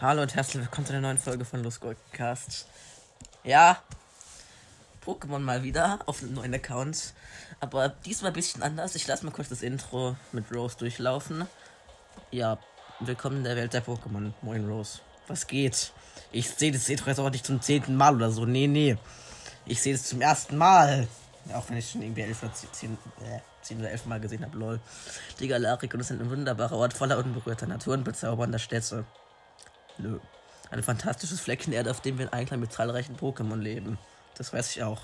Hallo 0.00 0.22
und 0.22 0.34
herzlich 0.34 0.62
willkommen 0.62 0.86
zu 0.86 0.92
einer 0.94 1.02
neuen 1.02 1.18
Folge 1.18 1.44
von 1.44 1.62
Losgoldcast. 1.62 2.66
Ja, 3.44 3.82
Pokémon 5.04 5.40
mal 5.40 5.62
wieder 5.62 5.98
auf 6.06 6.22
einem 6.22 6.34
neuen 6.34 6.54
Account. 6.54 7.12
Aber 7.60 7.90
diesmal 7.90 8.30
ein 8.30 8.34
bisschen 8.34 8.62
anders. 8.62 8.94
Ich 8.94 9.06
lasse 9.06 9.24
mal 9.26 9.32
kurz 9.32 9.48
das 9.50 9.62
Intro 9.62 10.16
mit 10.32 10.50
Rose 10.54 10.76
durchlaufen. 10.78 11.46
Ja, 12.30 12.58
willkommen 13.00 13.38
in 13.38 13.44
der 13.44 13.56
Welt 13.56 13.74
der 13.74 13.84
Pokémon. 13.84 14.32
Moin 14.42 14.66
Rose. 14.66 15.00
Was 15.28 15.46
geht? 15.46 15.92
Ich 16.32 16.48
sehe 16.48 16.72
das 16.72 16.88
Intro 16.88 17.08
jetzt 17.10 17.18
auch 17.20 17.30
nicht 17.30 17.44
zum 17.44 17.60
zehnten 17.60 17.96
Mal 17.96 18.14
oder 18.14 18.30
so. 18.30 18.46
Nee, 18.46 18.66
nee. 18.66 18.96
Ich 19.66 19.82
sehe 19.82 19.94
es 19.94 20.04
zum 20.04 20.20
ersten 20.20 20.56
Mal. 20.56 21.08
Auch 21.54 21.68
wenn 21.68 21.76
ich 21.76 21.90
schon 21.90 22.02
irgendwie 22.02 22.22
elf 22.22 22.42
oder 22.42 22.52
zehn, 22.52 22.98
äh, 23.20 23.40
zehn 23.62 23.78
oder 23.80 23.90
elf 23.90 24.06
Mal 24.06 24.20
gesehen 24.20 24.44
habe, 24.44 24.56
lol. 24.56 24.80
Und 25.40 26.00
es 26.00 26.08
sind 26.08 26.20
ein 26.20 26.30
wunderbarer 26.30 26.76
Ort 26.76 26.92
voller 26.92 27.18
unberührter 27.18 27.66
Natur 27.66 27.94
und 27.94 28.04
bezaubernder 28.04 28.58
Städte. 28.58 29.04
Nö. 29.98 30.18
Ein 30.70 30.82
fantastisches 30.82 31.40
Fleckchen 31.40 31.72
Erde, 31.72 31.90
auf 31.90 32.00
dem 32.00 32.18
wir 32.18 32.26
in 32.26 32.32
Einklang 32.32 32.60
mit 32.60 32.72
zahlreichen 32.72 33.16
Pokémon 33.16 33.56
leben. 33.56 33.98
Das 34.36 34.52
weiß 34.52 34.70
ich 34.76 34.82
auch. 34.82 35.02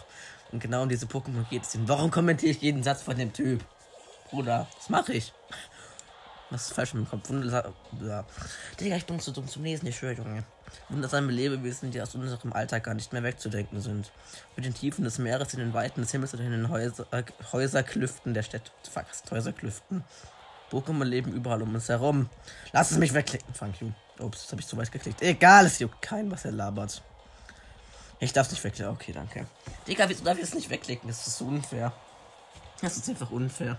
Und 0.52 0.60
genau 0.60 0.82
um 0.82 0.88
diese 0.88 1.06
Pokémon 1.06 1.48
geht 1.50 1.64
es. 1.64 1.76
Warum 1.86 2.10
kommentiere 2.10 2.52
ich 2.52 2.62
jeden 2.62 2.82
Satz 2.82 3.02
von 3.02 3.16
dem 3.16 3.32
Typ? 3.32 3.64
Bruder, 4.30 4.68
das 4.76 4.88
mache 4.88 5.14
ich. 5.14 5.32
Was 6.50 6.68
ist 6.68 6.74
falsch 6.74 6.94
mit 6.94 7.04
dem 7.04 7.10
Kopf? 7.10 7.28
Wundersam. 7.28 7.74
Digga, 8.80 8.96
ich 8.96 9.06
bin 9.06 9.18
zu 9.18 9.32
dumm 9.32 9.48
zum 9.48 9.64
Lesen, 9.64 9.86
ich 9.88 9.96
schwöre, 9.96 10.14
Junge. 10.14 10.44
Wundersame 10.88 11.32
Lebewesen, 11.32 11.90
die 11.90 12.00
aus 12.00 12.14
unserem 12.14 12.52
Alltag 12.52 12.84
gar 12.84 12.94
nicht 12.94 13.12
mehr 13.12 13.22
wegzudenken 13.22 13.80
sind. 13.80 14.12
Mit 14.54 14.64
den 14.64 14.74
Tiefen 14.74 15.04
des 15.04 15.18
Meeres, 15.18 15.54
in 15.54 15.60
den 15.60 15.74
Weiten 15.74 16.02
des 16.02 16.12
Himmels 16.12 16.34
und 16.34 16.40
in 16.40 16.52
den 16.52 16.68
Häuser, 16.68 17.06
äh, 17.10 17.24
Häuserklüften 17.52 18.32
der 18.32 18.42
Städte. 18.42 18.70
Fuck, 18.92 19.06
Häuserklüften. 19.30 20.04
Pokémon 20.70 21.04
leben 21.04 21.32
überall 21.32 21.62
um 21.62 21.74
uns 21.74 21.88
herum. 21.88 22.28
Lass 22.72 22.90
es 22.90 22.98
mich 22.98 23.14
wegklicken, 23.14 23.52
thank 23.54 23.80
you. 23.80 23.90
Ups, 24.18 24.42
jetzt 24.42 24.52
habe 24.52 24.60
ich 24.60 24.66
zu 24.66 24.76
weit 24.76 24.90
geklickt. 24.90 25.22
Egal, 25.22 25.66
es 25.66 25.78
juckt 25.78 26.00
keinen, 26.00 26.30
was 26.30 26.44
er 26.44 26.52
labert. 26.52 27.02
Ich 28.18 28.32
darf 28.32 28.50
nicht 28.50 28.62
wegklicken. 28.62 28.92
Okay, 28.92 29.12
danke. 29.12 29.46
Digga, 29.86 30.08
wieso 30.08 30.24
darf 30.24 30.38
ich 30.38 30.44
es 30.44 30.54
nicht 30.54 30.70
wegklicken? 30.70 31.08
Das 31.08 31.26
ist 31.26 31.40
unfair. 31.40 31.92
Das 32.80 32.96
ist 32.96 33.08
einfach 33.08 33.30
unfair. 33.30 33.78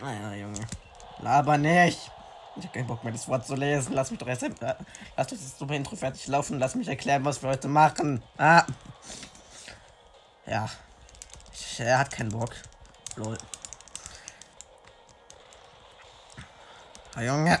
Naja, 0.00 0.34
Junge. 0.34 0.60
Laber 1.20 1.58
nicht. 1.58 2.10
Ich 2.56 2.64
hab 2.64 2.72
keinen 2.72 2.86
Bock 2.86 3.02
mehr, 3.02 3.12
das 3.12 3.26
Wort 3.28 3.46
zu 3.46 3.54
lesen. 3.54 3.94
Lass 3.94 4.10
mich 4.10 4.20
doch 4.20 4.28
erst. 4.28 4.42
Äh, 4.42 4.74
lass 5.16 5.26
das 5.26 5.56
dumme 5.58 5.76
Intro 5.76 5.96
fertig 5.96 6.26
laufen. 6.28 6.58
Lass 6.58 6.74
mich 6.74 6.88
erklären, 6.88 7.24
was 7.24 7.42
wir 7.42 7.50
heute 7.50 7.68
machen. 7.68 8.22
Ah. 8.38 8.64
Ja. 10.46 10.68
Ich, 11.52 11.80
er 11.80 11.98
hat 11.98 12.12
keinen 12.12 12.30
Bock. 12.30 12.54
Lol. 13.16 13.36
Ah, 17.14 17.22
Junge. 17.22 17.60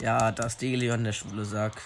Ja, 0.00 0.32
das 0.32 0.56
Delion, 0.56 1.04
der 1.04 1.12
schwule 1.12 1.44
Sack. 1.44 1.82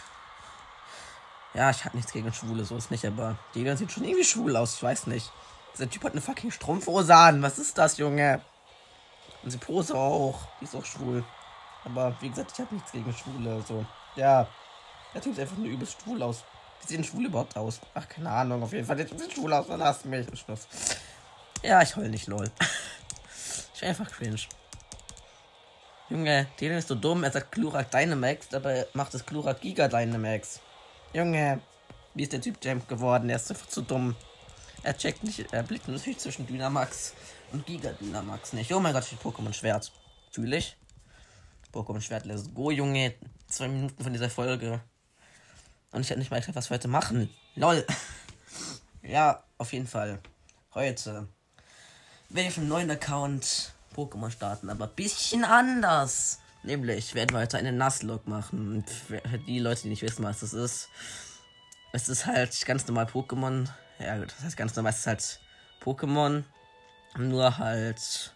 Ja, 1.55 1.70
ich 1.70 1.85
hab 1.85 1.95
nichts 1.95 2.13
gegen 2.13 2.33
Schwule, 2.33 2.65
so 2.65 2.77
ist 2.77 2.91
nicht, 2.91 3.05
aber 3.05 3.37
Delion 3.55 3.77
sieht 3.77 3.91
schon 3.91 4.05
irgendwie 4.05 4.25
schwul 4.25 4.57
aus, 4.57 4.77
ich 4.77 4.83
weiß 4.83 5.07
nicht. 5.09 5.33
Dieser 5.75 5.91
Typ 5.91 6.05
hat 6.05 6.13
eine 6.13 6.20
fucking 6.20 6.51
Strumpfhose 6.51 7.15
an. 7.15 7.42
Was 7.42 7.59
ist 7.59 7.79
das, 7.79 7.98
Junge? 7.98 8.41
Und 9.42 9.50
sie 9.50 9.58
Pose 9.58 9.94
auch. 9.94 10.41
Die 10.61 10.64
ist 10.64 10.75
auch 10.75 10.84
schwul. 10.84 11.25
Aber 11.84 12.14
wie 12.20 12.28
gesagt, 12.28 12.53
ich 12.53 12.61
habe 12.61 12.75
nichts 12.75 12.92
gegen 12.92 13.12
Schwule. 13.12 13.62
So. 13.67 13.84
Ja. 14.17 14.47
Der 15.14 15.22
Typ 15.22 15.34
sieht 15.34 15.42
einfach 15.42 15.56
nur 15.56 15.69
übelst 15.69 16.00
schwul 16.03 16.22
aus. 16.22 16.45
Wie 16.80 16.89
sehen 16.89 17.05
schwul 17.05 17.27
überhaupt 17.27 17.56
aus? 17.56 17.80
Ach, 17.95 18.08
keine 18.08 18.30
Ahnung. 18.30 18.62
Auf 18.62 18.72
jeden 18.72 18.86
Fall, 18.86 18.98
sieht 18.98 19.33
schwul 19.33 19.53
aus. 19.53 19.67
Verlass 19.67 20.05
mich. 20.05 20.27
Schluss. 20.39 20.67
Ja, 21.62 21.83
ich 21.83 21.97
heul 21.97 22.08
nicht, 22.08 22.27
lol. 22.27 22.45
ich 23.75 23.80
bin 23.80 23.89
einfach 23.89 24.11
cringe. 24.11 24.39
Junge, 26.11 26.47
der 26.61 26.78
ist 26.78 26.89
so 26.89 26.95
dumm. 26.95 27.25
Er 27.25 27.30
sagt 27.30 27.52
Glurak 27.52 27.91
Dynamax, 27.91 28.48
dabei 28.48 28.86
macht 28.95 29.12
es 29.14 29.27
Glurak 29.27 29.61
Giga 29.61 29.89
Dynamax. 29.89 30.61
Junge, 31.13 31.61
wie 32.14 32.23
ist 32.23 32.33
der 32.33 32.40
Typ 32.40 32.64
Jump 32.64 32.89
geworden? 32.89 33.29
Er 33.29 33.36
ist 33.36 33.51
einfach 33.51 33.67
zu 33.67 33.83
dumm. 33.83 34.17
Er 34.83 34.96
checkt 34.96 35.24
nicht, 35.24 35.52
er 35.52 35.63
blickt 35.63 35.89
natürlich 35.89 36.18
zwischen 36.18 36.46
Dynamax 36.46 37.13
und 37.53 37.67
Giga 37.67 37.92
Dynamax 37.92 38.53
nicht. 38.53 38.73
Oh 38.73 38.81
mein 38.81 38.92
Gott, 38.92 39.05
ich 39.11 39.19
Pokémon 39.19 39.53
Schwert. 39.53 39.92
Fühl 40.31 40.53
ich. 40.53 40.77
Pokémon 41.73 42.01
Schwert, 42.01 42.25
let's 42.27 42.53
go, 42.55 42.70
Junge. 42.70 43.14
Zwei 43.48 43.69
Minuten 43.69 44.03
von 44.03 44.13
dieser 44.13 44.31
Folge. 44.31 44.81
Und 45.91 46.01
ich 46.03 46.11
hätte 46.11 46.19
nicht 46.19 46.31
mal 46.31 46.41
gedacht, 46.41 46.57
was 46.57 46.70
wir 46.70 46.75
heute 46.75 46.89
machen. 46.89 47.31
Lol. 47.55 47.87
ja, 49.03 49.42
auf 49.57 49.73
jeden 49.73 49.87
Fall. 49.87 50.20
Heute 50.75 51.29
werde 52.29 52.48
ich 52.48 52.55
auf 52.55 52.58
einem 52.58 52.69
neuen 52.69 52.91
Account 52.91 53.73
Pokémon 53.97 54.31
starten, 54.31 54.70
aber 54.70 54.87
ein 54.87 54.95
bisschen 54.95 55.45
anders. 55.45 56.41
Nämlich 56.63 57.14
werden 57.14 57.31
wir 57.35 57.41
heute 57.41 57.58
einen 57.58 57.79
Nuzlocke 57.79 58.29
machen. 58.29 58.85
Für 58.87 59.20
die 59.47 59.58
Leute, 59.58 59.83
die 59.83 59.89
nicht 59.89 60.03
wissen, 60.03 60.25
was 60.25 60.41
das 60.41 60.53
ist, 60.53 60.89
es 61.92 62.08
ist 62.08 62.27
halt 62.27 62.67
ganz 62.67 62.87
normal 62.87 63.07
Pokémon. 63.07 63.67
Ja, 63.98 64.19
das 64.19 64.41
heißt 64.41 64.57
ganz 64.57 64.77
normal, 64.77 64.92
es 64.92 65.01
ist 65.01 65.07
halt 65.07 65.41
Pokémon. 65.83 66.45
Nur 67.18 67.58
halt. 67.58 68.33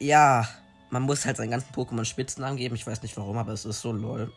Ja, 0.00 0.48
man 0.90 1.02
muss 1.02 1.24
halt 1.24 1.36
seinen 1.36 1.50
ganzen 1.50 1.72
Pokémon 1.72 2.04
Spitznamen 2.04 2.56
geben. 2.56 2.74
Ich 2.74 2.86
weiß 2.86 3.02
nicht 3.02 3.16
warum, 3.16 3.36
aber 3.36 3.52
es 3.52 3.64
ist 3.64 3.80
so 3.80 3.92
lol. 3.92 4.32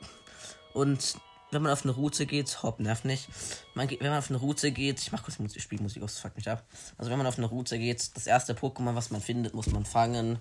Und 0.74 1.16
wenn 1.52 1.62
man 1.62 1.72
auf 1.72 1.84
eine 1.84 1.94
Route 1.94 2.26
geht, 2.26 2.64
hopp, 2.64 2.80
nerv 2.80 3.06
nicht. 3.06 3.30
Man 3.76 3.88
geht, 3.88 4.02
wenn 4.02 4.10
man 4.10 4.20
auf 4.20 4.30
eine 4.30 4.40
Route 4.40 4.72
geht, 4.72 5.00
ich 5.00 5.12
mach 5.12 5.24
kurz 5.24 5.40
Musik, 5.40 5.62
Spielmusik 5.62 6.04
aus, 6.04 6.14
das 6.14 6.22
fuckt 6.22 6.36
mich 6.36 6.50
ab. 6.50 6.64
Also 6.98 7.10
wenn 7.10 7.18
man 7.18 7.28
auf 7.28 7.38
eine 7.38 7.48
Route 7.48 7.80
geht, 7.80 8.16
das 8.16 8.28
erste 8.28 8.54
Pokémon, 8.54 8.96
was 8.96 9.10
man 9.10 9.22
findet, 9.22 9.54
muss 9.54 9.68
man 9.68 9.86
fangen. 9.86 10.40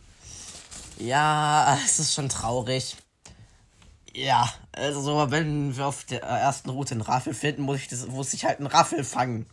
Ja, 0.99 1.79
es 1.85 2.01
ist 2.01 2.15
schon 2.15 2.29
traurig. 2.29 2.97
Ja, 4.13 4.53
also 4.73 5.31
wenn 5.31 5.77
wir 5.77 5.87
auf 5.87 6.05
der 6.05 6.23
ersten 6.23 6.71
Route 6.71 6.93
einen 6.93 7.01
Raffel 7.01 7.35
finden, 7.35 7.63
muss 7.63 7.79
ich, 7.79 7.89
das, 7.89 8.07
muss 8.07 8.35
ich 8.35 8.45
halt 8.45 8.59
einen 8.59 8.69
Raffel 8.69 9.05
fangen. 9.05 9.47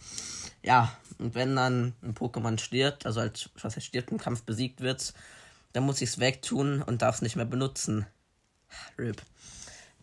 Ja, 0.64 0.92
und 1.22 1.36
wenn 1.36 1.56
dann 1.56 1.94
ein 2.02 2.14
Pokémon 2.14 2.60
stirbt, 2.60 3.06
also 3.06 3.22
halt, 3.22 3.50
was 3.62 3.76
heißt 3.76 3.86
stirbt, 3.86 4.12
im 4.12 4.18
Kampf 4.18 4.44
besiegt 4.44 4.82
wird, 4.82 5.14
dann 5.74 5.84
muss 5.84 6.02
ich 6.02 6.10
es 6.10 6.20
wegtun 6.20 6.82
und 6.82 7.02
darf 7.02 7.16
es 7.16 7.22
nicht 7.22 7.36
mehr 7.36 7.46
benutzen. 7.46 8.06
RIP. 8.98 9.22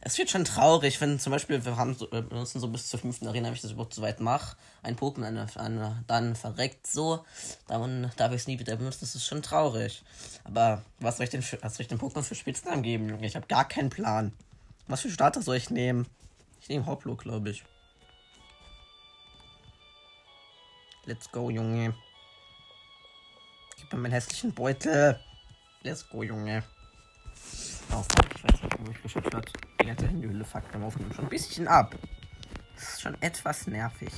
Es 0.00 0.16
wird 0.16 0.30
schon 0.30 0.44
traurig, 0.44 1.00
wenn 1.00 1.18
zum 1.18 1.32
Beispiel 1.32 1.64
wir 1.64 1.76
haben 1.76 1.94
so, 1.94 2.10
wir 2.12 2.22
benutzen 2.22 2.60
so 2.60 2.68
bis 2.68 2.88
zur 2.88 3.00
fünften 3.00 3.26
Arena, 3.26 3.48
wenn 3.48 3.54
ich 3.54 3.62
das 3.62 3.72
überhaupt 3.72 3.94
so 3.94 4.02
weit 4.02 4.20
mache, 4.20 4.56
ein 4.82 4.96
Pokémon 4.96 5.24
eine, 5.24 5.46
eine, 5.56 6.04
dann 6.06 6.36
verreckt 6.36 6.86
so, 6.86 7.24
dann 7.66 8.12
darf 8.16 8.32
ich 8.32 8.42
es 8.42 8.46
nie 8.46 8.60
wieder 8.60 8.76
benutzen, 8.76 9.00
das 9.00 9.16
ist 9.16 9.26
schon 9.26 9.42
traurig. 9.42 10.04
Aber 10.44 10.82
was 11.00 11.16
soll 11.16 11.24
ich 11.24 11.30
denn 11.30 11.42
für, 11.42 11.60
was 11.62 11.74
soll 11.74 11.82
ich 11.82 11.88
den 11.88 11.98
Pokémon 11.98 12.22
für 12.22 12.36
Spitznamen 12.36 12.82
geben, 12.82 13.08
Junge? 13.08 13.26
Ich 13.26 13.34
habe 13.34 13.48
gar 13.48 13.66
keinen 13.66 13.90
Plan. 13.90 14.32
Was 14.86 15.00
für 15.00 15.10
Starter 15.10 15.42
soll 15.42 15.56
ich 15.56 15.68
nehmen? 15.68 16.06
Ich 16.60 16.68
nehme 16.68 16.86
Hoplo, 16.86 17.16
glaube 17.16 17.50
ich. 17.50 17.64
Let's 21.08 21.32
go, 21.32 21.48
Junge. 21.48 21.94
Gib 23.78 23.90
mir 23.94 23.98
meinen 23.98 24.12
hässlichen 24.12 24.52
Beutel. 24.52 25.18
Let's 25.80 26.06
go, 26.06 26.22
Junge. 26.22 26.62
Oh, 27.90 28.04
ich 28.34 28.44
weiß 28.44 28.62
nicht, 28.62 28.78
wo 28.78 28.90
ich 28.90 29.02
geschafft 29.02 29.34
hat. 29.34 29.50
Die 29.80 29.86
ganze 29.86 30.06
Handyhülle 30.06 30.44
fuckt 30.44 30.70
beim 30.70 30.84
Aufnehmen 30.84 31.10
schon 31.14 31.24
ein 31.24 31.30
bisschen 31.30 31.66
ab. 31.66 31.96
Das 32.74 32.90
ist 32.90 33.00
schon 33.00 33.16
etwas 33.22 33.66
nervig. 33.66 34.12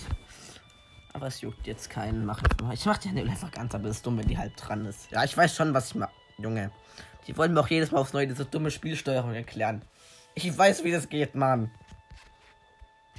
Aber 1.12 1.28
es 1.28 1.40
juckt 1.40 1.64
jetzt 1.68 1.90
keinen. 1.90 2.26
Mach 2.26 2.42
ich, 2.42 2.80
ich 2.80 2.86
mach 2.86 2.98
die 2.98 3.06
Handyhülle 3.06 3.30
einfach 3.30 3.52
ganz, 3.52 3.72
aber 3.72 3.88
es 3.88 3.98
ist 3.98 4.06
dumm, 4.06 4.18
wenn 4.18 4.26
die 4.26 4.38
halb 4.38 4.56
dran 4.56 4.84
ist. 4.84 5.12
Ja, 5.12 5.22
ich 5.22 5.36
weiß 5.36 5.54
schon, 5.54 5.72
was 5.72 5.90
ich 5.90 5.94
mache. 5.94 6.10
Junge. 6.38 6.72
Die 7.28 7.36
wollen 7.36 7.54
mir 7.54 7.60
auch 7.60 7.68
jedes 7.68 7.92
Mal 7.92 8.00
aufs 8.00 8.14
Neue 8.14 8.26
diese 8.26 8.46
dumme 8.46 8.72
Spielsteuerung 8.72 9.32
erklären. 9.32 9.82
Ich 10.34 10.58
weiß, 10.58 10.82
wie 10.82 10.90
das 10.90 11.08
geht, 11.08 11.36
Mann. 11.36 11.70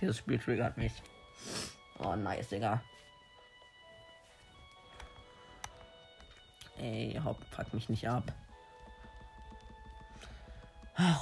Dieses 0.02 0.18
Spiel 0.18 0.40
triggert 0.40 0.76
mich. 0.76 0.92
Oh, 2.00 2.18
nice, 2.18 2.50
Digga. 2.50 2.84
Ey, 6.82 7.20
Hopp, 7.24 7.38
fuck 7.52 7.74
mich 7.74 7.90
nicht 7.90 8.10
ab. 8.10 8.24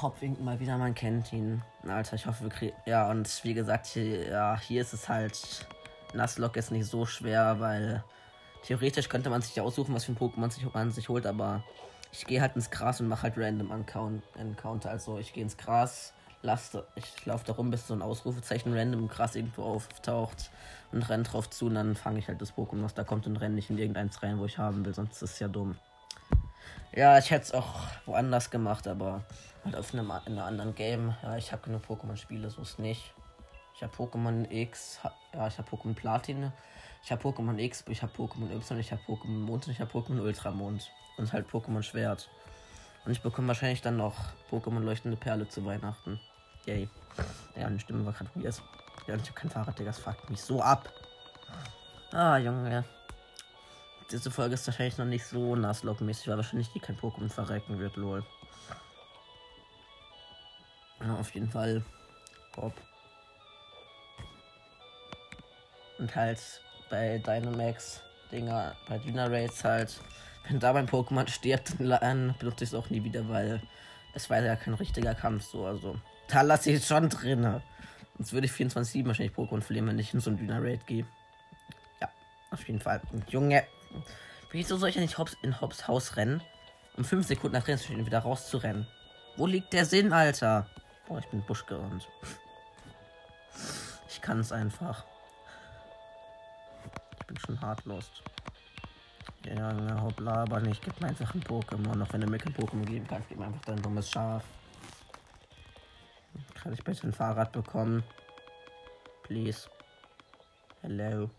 Hopp 0.01 0.21
winkt 0.21 0.41
mal 0.41 0.59
wieder, 0.59 0.77
man 0.77 0.95
kennt 0.95 1.31
ihn. 1.33 1.61
Alter, 1.87 2.15
ich 2.15 2.25
hoffe, 2.25 2.43
wir 2.43 2.49
kriegen. 2.49 2.75
Ja, 2.85 3.09
und 3.09 3.43
wie 3.43 3.53
gesagt, 3.53 3.87
hier, 3.87 4.29
ja, 4.29 4.59
hier 4.59 4.81
ist 4.81 4.93
es 4.93 5.09
halt. 5.09 5.67
Nuzlocke 6.13 6.59
ist 6.59 6.71
nicht 6.71 6.87
so 6.87 7.05
schwer, 7.05 7.59
weil 7.59 8.03
theoretisch 8.63 9.09
könnte 9.09 9.29
man 9.29 9.41
sich 9.41 9.59
aussuchen, 9.61 9.93
was 9.93 10.05
für 10.05 10.13
ein 10.13 10.17
Pokémon 10.17 10.49
sich, 10.49 10.65
man 10.73 10.91
sich 10.91 11.07
holt, 11.07 11.25
aber 11.25 11.63
ich 12.11 12.25
gehe 12.25 12.41
halt 12.41 12.55
ins 12.55 12.71
Gras 12.71 12.99
und 12.99 13.07
mache 13.07 13.23
halt 13.23 13.37
random 13.37 13.71
Encounter. 13.71 14.89
Also 14.89 15.19
ich 15.19 15.33
gehe 15.33 15.43
ins 15.43 15.57
Gras, 15.57 16.13
lasse, 16.41 16.85
ich 16.95 17.25
laufe 17.25 17.45
da 17.45 17.53
rum, 17.53 17.71
bis 17.71 17.87
so 17.87 17.93
ein 17.93 18.01
Ausrufezeichen 18.01 18.73
random 18.73 19.07
Gras 19.07 19.35
irgendwo 19.35 19.63
auftaucht 19.63 20.49
und 20.91 21.07
renne 21.09 21.23
drauf 21.23 21.49
zu 21.49 21.67
und 21.67 21.75
dann 21.75 21.95
fange 21.95 22.19
ich 22.19 22.27
halt 22.27 22.41
das 22.41 22.53
Pokémon, 22.53 22.83
was 22.83 22.93
da 22.93 23.03
kommt 23.03 23.27
und 23.27 23.37
renne 23.37 23.55
nicht 23.55 23.69
in 23.69 23.77
irgendeins 23.77 24.23
rein, 24.23 24.39
wo 24.39 24.45
ich 24.45 24.57
haben 24.57 24.85
will, 24.85 24.93
sonst 24.93 25.21
ist 25.21 25.33
es 25.33 25.39
ja 25.39 25.47
dumm. 25.47 25.77
Ja, 26.91 27.17
ich 27.17 27.29
hätte 27.29 27.43
es 27.45 27.51
auch 27.53 27.83
woanders 28.05 28.49
gemacht, 28.49 28.87
aber 28.87 29.23
halt 29.63 29.75
auf 29.75 29.93
einem, 29.93 30.11
in 30.25 30.33
einem 30.33 30.39
anderen 30.39 30.75
Game. 30.75 31.15
Ja, 31.21 31.37
ich 31.37 31.51
habe 31.51 31.61
genug 31.61 31.83
Pokémon-Spiele, 31.85 32.49
so 32.49 32.63
ist 32.63 32.79
nicht. 32.79 33.13
Ich 33.75 33.83
habe 33.83 33.95
Pokémon 33.95 34.49
X, 34.49 34.99
ja, 35.33 35.47
ich 35.47 35.57
habe 35.57 35.69
Pokémon 35.69 35.93
Platin. 35.93 36.51
Ich 37.03 37.11
habe 37.11 37.21
Pokémon 37.21 37.57
X, 37.57 37.85
ich 37.87 38.01
habe 38.01 38.11
Pokémon 38.11 38.51
Y, 38.51 38.79
ich 38.79 38.91
habe 38.91 39.01
Pokémon 39.07 39.39
Mond 39.39 39.67
und 39.67 39.73
ich 39.73 39.79
habe 39.79 39.91
Pokémon 39.91 40.19
Ultramond. 40.19 40.91
Und 41.17 41.31
halt 41.31 41.47
Pokémon 41.47 41.83
Schwert. 41.83 42.29
Und 43.05 43.11
ich 43.11 43.21
bekomme 43.21 43.49
wahrscheinlich 43.49 43.81
dann 43.81 43.97
noch 43.97 44.15
Pokémon 44.51 44.81
Leuchtende 44.81 45.15
Perle 45.15 45.47
zu 45.47 45.65
Weihnachten. 45.65 46.19
Yay. 46.69 46.87
Ja, 47.55 47.65
eine 47.65 47.79
Stimme 47.79 48.05
war 48.05 48.13
gerade 48.13 48.29
weird. 48.35 48.61
Ja, 49.07 49.15
ich 49.15 49.21
habe 49.21 49.33
kein 49.33 49.49
Fahrrad, 49.49 49.79
Digga. 49.79 49.89
Das 49.89 49.99
fuckt 49.99 50.29
mich 50.29 50.41
so 50.41 50.61
ab. 50.61 50.87
Ah, 52.11 52.37
Junge. 52.37 52.83
Diese 54.11 54.29
Folge 54.29 54.53
ist 54.53 54.67
wahrscheinlich 54.67 54.97
noch 54.97 55.05
nicht 55.05 55.25
so 55.25 55.55
Nuzlocke-mäßig, 55.55 56.27
weil 56.27 56.37
wahrscheinlich 56.37 56.71
die 56.71 56.79
kein 56.79 56.97
Pokémon 56.97 57.29
verrecken 57.29 57.79
wird, 57.79 57.95
lol. 57.95 58.23
Ja, 61.01 61.15
auf 61.15 61.33
jeden 61.33 61.49
Fall. 61.49 61.83
Bob. 62.55 62.73
Und 65.97 66.15
halt 66.15 66.39
bei 66.89 67.17
Dynamax 67.17 68.01
Dinger, 68.31 68.75
bei 68.87 68.99
Dynaraids 68.99 69.63
halt, 69.63 69.99
wenn 70.47 70.59
da 70.59 70.73
mein 70.73 70.87
Pokémon 70.87 71.27
stirbt, 71.27 71.73
dann 71.79 72.35
benutze 72.37 72.63
ich 72.63 72.69
es 72.69 72.75
auch 72.75 72.89
nie 72.91 73.03
wieder, 73.03 73.27
weil 73.27 73.59
es 74.13 74.29
war 74.29 74.39
ja 74.39 74.55
kein 74.55 74.75
richtiger 74.75 75.15
Kampf 75.15 75.45
so. 75.45 75.65
Also 75.65 75.99
da 76.29 76.41
lasse 76.41 76.71
ich 76.71 76.77
es 76.77 76.87
schon 76.87 77.09
drin. 77.09 77.61
Sonst 78.17 78.33
würde 78.33 78.47
ich 78.47 78.53
24-7 78.53 79.05
wahrscheinlich 79.07 79.35
Pokémon 79.35 79.61
verlieren, 79.61 79.87
wenn 79.87 79.99
ich 79.99 80.13
in 80.13 80.19
so 80.19 80.29
ein 80.29 80.37
Dyna-Raid 80.37 80.85
gehe. 80.87 81.05
Ja, 82.01 82.09
auf 82.51 82.65
jeden 82.67 82.79
Fall. 82.79 83.01
Und 83.11 83.29
Junge, 83.29 83.63
wieso 84.51 84.77
soll 84.77 84.89
ich 84.89 84.95
ja 84.95 85.01
nicht 85.01 85.17
Hobbs 85.17 85.37
in 85.41 85.59
Hobbs 85.59 85.87
Haus 85.87 86.15
rennen? 86.15 86.41
Um 86.97 87.05
5 87.05 87.25
Sekunden 87.25 87.55
nach 87.55 87.63
drin 87.63 88.05
wieder 88.05 88.19
rauszurennen. 88.19 88.87
Wo 89.37 89.45
liegt 89.45 89.71
der 89.71 89.85
Sinn, 89.85 90.11
Alter? 90.11 90.67
Boah, 91.07 91.19
ich 91.19 91.27
bin 91.27 91.41
Busch 91.43 91.65
gerannt. 91.65 92.07
Ich 94.09 94.21
kann 94.21 94.41
es 94.41 94.51
einfach. 94.51 95.05
Ich 97.19 97.25
bin 97.25 97.39
schon 97.39 97.61
hart 97.61 97.85
lost. 97.85 98.21
Ja, 99.45 100.01
hoppla, 100.01 100.43
aber 100.43 100.59
nicht. 100.59 100.83
Gib 100.83 100.99
mir 100.99 101.07
einfach 101.07 101.33
ein 101.33 101.41
Pokémon. 101.41 102.03
Auch 102.03 102.11
wenn 102.11 102.21
du 102.21 102.27
mir 102.27 102.37
kein 102.37 102.53
Pokémon 102.53 102.85
geben 102.85 103.07
kannst, 103.07 103.29
gib 103.29 103.39
mir 103.39 103.45
einfach 103.45 103.63
dein 103.65 103.81
dummes 103.81 104.11
Schaf. 104.11 104.43
Kann 106.69 106.77
ich 106.77 106.83
bitte 106.83 107.07
ein 107.07 107.13
Fahrrad 107.13 107.51
bekommen? 107.51 108.03
Please. 109.23 109.67
Hello. 110.83 111.31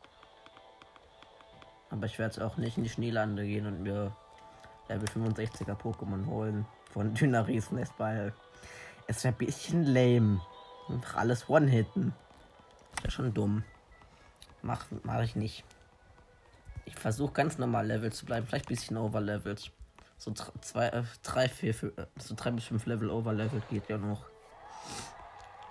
Aber 1.88 2.06
ich 2.06 2.18
werde 2.18 2.34
jetzt 2.34 2.42
auch 2.42 2.56
nicht 2.56 2.76
in 2.78 2.82
die 2.82 2.90
Schneelande 2.90 3.46
gehen 3.46 3.64
und 3.64 3.80
mir 3.80 4.12
Level 4.88 5.08
65er 5.08 5.76
Pokémon 5.76 6.26
holen. 6.26 6.66
Von 6.92 7.14
Dynaris 7.14 7.70
Nest, 7.70 7.92
weil 7.98 8.32
es 9.06 9.22
wäre 9.22 9.32
ein 9.32 9.38
bisschen 9.38 9.84
lame. 9.84 10.40
Einfach 10.88 11.18
alles 11.18 11.48
One-Hitten. 11.48 12.12
Ist 12.96 13.04
ja 13.04 13.10
schon 13.12 13.32
dumm. 13.32 13.62
Mach, 14.62 14.84
mach 15.04 15.22
ich 15.22 15.36
nicht. 15.36 15.62
Ich 16.86 16.96
versuche 16.96 17.34
ganz 17.34 17.56
normal 17.56 17.86
Level 17.86 18.12
zu 18.12 18.26
bleiben. 18.26 18.48
Vielleicht 18.48 18.66
ein 18.66 18.74
bisschen 18.74 18.96
overlevelt. 18.96 19.70
So 20.18 20.32
zwei, 20.32 20.88
äh, 20.88 21.04
drei, 21.22 21.48
vier, 21.48 21.70
äh, 21.70 22.06
so 22.16 22.34
bis 22.34 22.64
fünf 22.64 22.84
Level 22.86 23.10
overlevelt 23.10 23.68
geht 23.68 23.88
ja 23.88 23.96
noch. 23.96 24.29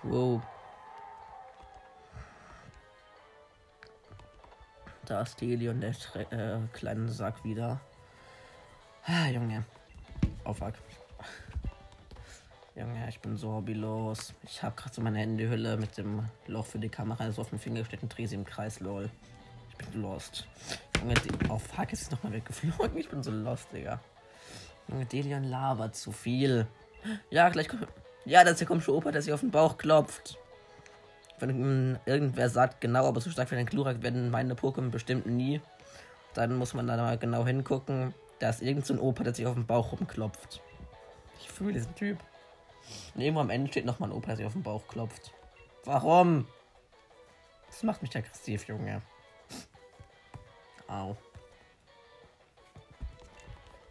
Wow. 0.04 0.42
Da 5.06 5.22
ist 5.22 5.42
Delion, 5.42 5.82
der 5.82 5.96
äh, 6.32 6.60
kleine 6.72 7.10
Sack 7.10 7.44
wieder. 7.44 7.80
Ah, 9.06 9.28
Junge. 9.28 9.66
Oh 10.46 10.54
fuck. 10.54 10.74
Junge, 12.76 13.10
ich 13.10 13.20
bin 13.20 13.36
so 13.36 13.54
hobbylos. 13.54 14.34
Ich 14.44 14.64
habe 14.64 14.76
gerade 14.76 14.94
so 14.94 15.02
meine 15.02 15.20
Handyhülle 15.20 15.76
mit 15.78 15.98
dem 15.98 16.24
Loch 16.48 16.66
für 16.66 16.80
die 16.80 16.90
Kamera 16.90 17.32
so 17.32 17.42
auf 17.42 17.50
den 17.50 17.60
Finger 17.60 17.80
gestellt 17.80 18.04
und 18.04 18.16
drehe 18.16 18.28
sie 18.28 18.36
im 18.36 18.46
Kreis, 18.46 18.80
lol. 18.80 19.10
Ich 19.70 19.78
bin 19.78 20.02
lost. 20.02 20.48
Junge, 21.02 21.16
oh 21.50 21.58
fuck, 21.58 21.92
ist 21.92 22.12
nochmal 22.12 22.34
weggeflogen. 22.34 22.98
Ich 22.98 23.10
bin 23.10 23.22
so 23.22 23.32
lost, 23.32 23.74
Digga. 23.74 24.00
Junge, 24.88 25.06
Delion 25.06 25.44
labert 25.44 25.96
zu 25.96 26.12
viel. 26.12 26.68
Ja, 27.32 27.50
gleich 27.50 27.68
kommt. 27.68 27.88
Ja, 28.30 28.44
das 28.44 28.52
ist 28.52 28.60
der 28.60 28.68
komische 28.68 28.94
Opa, 28.94 29.12
der 29.12 29.24
sich 29.24 29.34
auf 29.34 29.40
den 29.40 29.50
Bauch 29.50 29.76
klopft. 29.80 30.38
Wenn 31.40 31.98
irgendwer 32.06 32.48
sagt, 32.48 32.80
genau, 32.80 33.08
aber 33.08 33.22
so 33.22 33.32
stark 33.32 33.50
wie 33.50 33.56
ein 33.56 33.66
Glurak 33.66 34.04
werden 34.04 34.30
meine 34.30 34.54
Pokémon 34.54 34.92
bestimmt 34.92 35.26
nie. 35.26 35.62
Dann 36.36 36.56
muss 36.56 36.76
man 36.76 36.86
da 36.86 36.96
mal 36.96 37.18
genau 37.18 37.44
hingucken. 37.44 38.14
Da 38.38 38.52
ist 38.52 38.62
irgend 38.62 38.86
so 38.86 38.94
ein 38.94 39.00
Opa, 39.00 39.24
der 39.24 39.34
sich 39.34 39.48
auf 39.48 39.56
den 39.56 39.66
Bauch 39.66 39.94
rumklopft. 39.94 40.62
Ich 41.40 41.50
fühle 41.50 41.74
diesen 41.74 41.96
Typ. 41.96 42.20
Und 43.16 43.22
irgendwo 43.22 43.42
am 43.42 43.50
Ende 43.50 43.72
steht 43.72 43.86
nochmal 43.86 44.10
ein 44.10 44.16
Opa, 44.16 44.28
der 44.28 44.36
sich 44.36 44.46
auf 44.46 44.54
den 44.54 44.62
Bauch 44.62 44.88
klopft. 44.88 45.34
Warum? 45.86 46.48
Das 47.66 47.82
macht 47.82 48.04
mich 48.04 48.16
aggressiv, 48.16 48.68
Junge. 48.68 49.02
Au. 50.88 51.18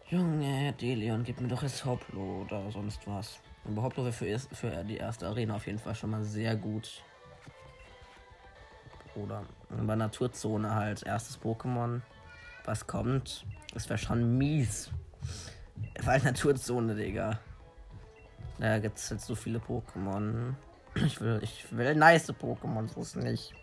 Junge, 0.07 0.71
Delion, 0.79 1.25
gib 1.25 1.41
mir 1.41 1.49
doch 1.49 1.63
jetzt 1.63 1.83
Hoplo 1.83 2.43
oder 2.43 2.71
sonst 2.71 3.05
was. 3.05 3.41
Überhaupt 3.69 3.97
wäre 3.97 4.11
für, 4.11 4.39
für 4.39 4.83
die 4.83 4.97
erste 4.97 5.27
Arena 5.27 5.55
auf 5.55 5.67
jeden 5.67 5.79
Fall 5.79 5.95
schon 5.95 6.09
mal 6.09 6.23
sehr 6.23 6.55
gut. 6.55 7.03
Oder 9.15 9.43
bei 9.69 9.95
Naturzone 9.95 10.73
halt 10.73 11.03
erstes 11.03 11.39
Pokémon. 11.39 12.01
Was 12.65 12.87
kommt? 12.87 13.45
Das 13.73 13.87
wäre 13.89 13.99
schon 13.99 14.37
mies. 14.37 14.89
Weil 16.03 16.19
Naturzone, 16.21 16.95
Digga. 16.95 17.39
Da 18.57 18.79
gibt 18.79 18.97
es 18.97 19.09
halt 19.09 19.21
so 19.21 19.35
viele 19.35 19.59
Pokémon. 19.59 20.53
Ich 20.95 21.21
will, 21.21 21.39
ich 21.43 21.65
will 21.71 21.95
nice 21.95 22.29
Pokémon, 22.33 22.87
so 22.87 23.01
ist 23.01 23.15
nicht. 23.15 23.53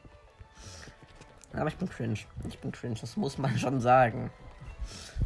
Aber 1.52 1.68
ich 1.68 1.76
bin 1.76 1.88
cringe. 1.88 2.18
Ich 2.48 2.58
bin 2.60 2.70
cringe, 2.72 2.96
das 3.00 3.16
muss 3.16 3.36
man 3.38 3.58
schon 3.58 3.80
sagen. 3.80 4.30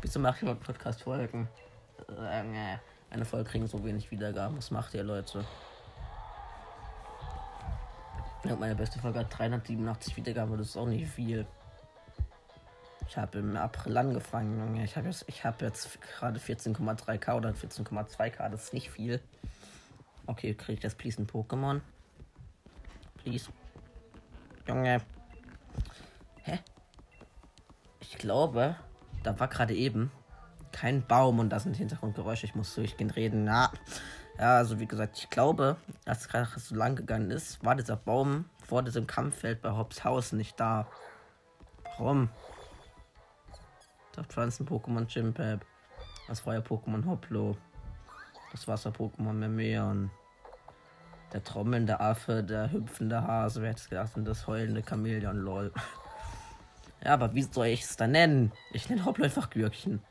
Wieso 0.00 0.18
mache 0.18 0.36
ich 0.36 0.42
überhaupt 0.42 0.64
Podcast-Folgen? 0.64 1.48
Äh, 2.08 2.78
eine 3.10 3.24
Folge 3.24 3.50
kriegen 3.50 3.66
so 3.66 3.84
wenig 3.84 4.10
Wiedergaben. 4.10 4.56
Was 4.56 4.70
macht 4.70 4.94
ihr, 4.94 5.02
Leute? 5.02 5.44
Ja, 8.44 8.56
meine 8.56 8.74
beste 8.74 8.98
Folge 8.98 9.18
hat 9.18 9.38
387 9.38 10.16
Wiedergaben, 10.16 10.56
das 10.56 10.68
ist 10.68 10.76
auch 10.76 10.86
nicht 10.86 11.08
viel. 11.08 11.46
Ich 13.06 13.16
habe 13.16 13.40
im 13.40 13.56
April 13.56 13.96
angefangen. 13.96 14.76
Ich 14.76 14.96
habe 14.96 15.08
jetzt, 15.08 15.26
hab 15.44 15.60
jetzt 15.60 16.00
gerade 16.00 16.38
14,3k 16.38 17.34
oder 17.34 17.50
14,2k, 17.50 18.48
das 18.48 18.64
ist 18.64 18.72
nicht 18.72 18.90
viel. 18.90 19.20
Okay, 20.26 20.54
kriege 20.54 20.74
ich 20.74 20.80
das 20.80 20.94
please 20.94 21.20
ein 21.20 21.26
Pokémon? 21.26 21.80
Please. 23.16 23.50
Junge. 24.66 25.02
Hä? 26.44 26.60
Ich 27.98 28.16
glaube, 28.16 28.76
da 29.24 29.38
war 29.40 29.48
gerade 29.48 29.74
eben 29.74 30.12
kein 30.72 31.06
Baum 31.06 31.38
und 31.38 31.50
da 31.50 31.60
sind 31.60 31.76
Hintergrundgeräusche. 31.76 32.46
Ich 32.46 32.54
muss 32.54 32.74
durchgehend 32.74 33.16
reden. 33.16 33.44
Na, 33.44 33.70
ja, 34.38 34.56
also 34.56 34.80
wie 34.80 34.86
gesagt, 34.86 35.18
ich 35.18 35.30
glaube, 35.30 35.76
als 36.06 36.28
es 36.32 36.68
so 36.68 36.74
lang 36.74 36.96
gegangen 36.96 37.30
ist, 37.30 37.64
war 37.64 37.74
dieser 37.74 37.96
Baum 37.96 38.46
vor 38.66 38.82
diesem 38.82 39.06
Kampffeld 39.06 39.60
bei 39.62 39.70
Hobbs 39.70 40.04
Haus 40.04 40.32
nicht 40.32 40.58
da. 40.58 40.86
Warum? 41.84 42.30
Das 44.12 44.26
Pflanzen-Pokémon 44.26 45.06
Chimpep. 45.06 45.64
Das 46.28 46.40
Feuer-Pokémon 46.40 47.04
Hoplo. 47.06 47.56
Das 48.52 48.66
Wasser-Pokémon 48.66 49.32
Memeon. 49.32 50.10
Der 51.32 51.44
trommelnde 51.44 52.00
Affe, 52.00 52.42
der 52.42 52.72
hüpfende 52.72 53.22
Hase, 53.22 53.62
wer 53.62 53.70
hätte 53.70 53.82
es 53.82 53.88
gedacht, 53.88 54.16
und 54.16 54.24
das 54.24 54.46
heulende 54.46 54.82
Chamäleon, 54.82 55.36
lol. 55.36 55.72
Ja, 57.04 57.14
aber 57.14 57.34
wie 57.34 57.42
soll 57.42 57.66
ich 57.66 57.82
es 57.82 57.96
dann 57.96 58.10
nennen? 58.12 58.52
Ich 58.72 58.88
nenne 58.88 59.04
Hoplo 59.04 59.24
einfach 59.24 59.50
Gürkchen. 59.50 60.02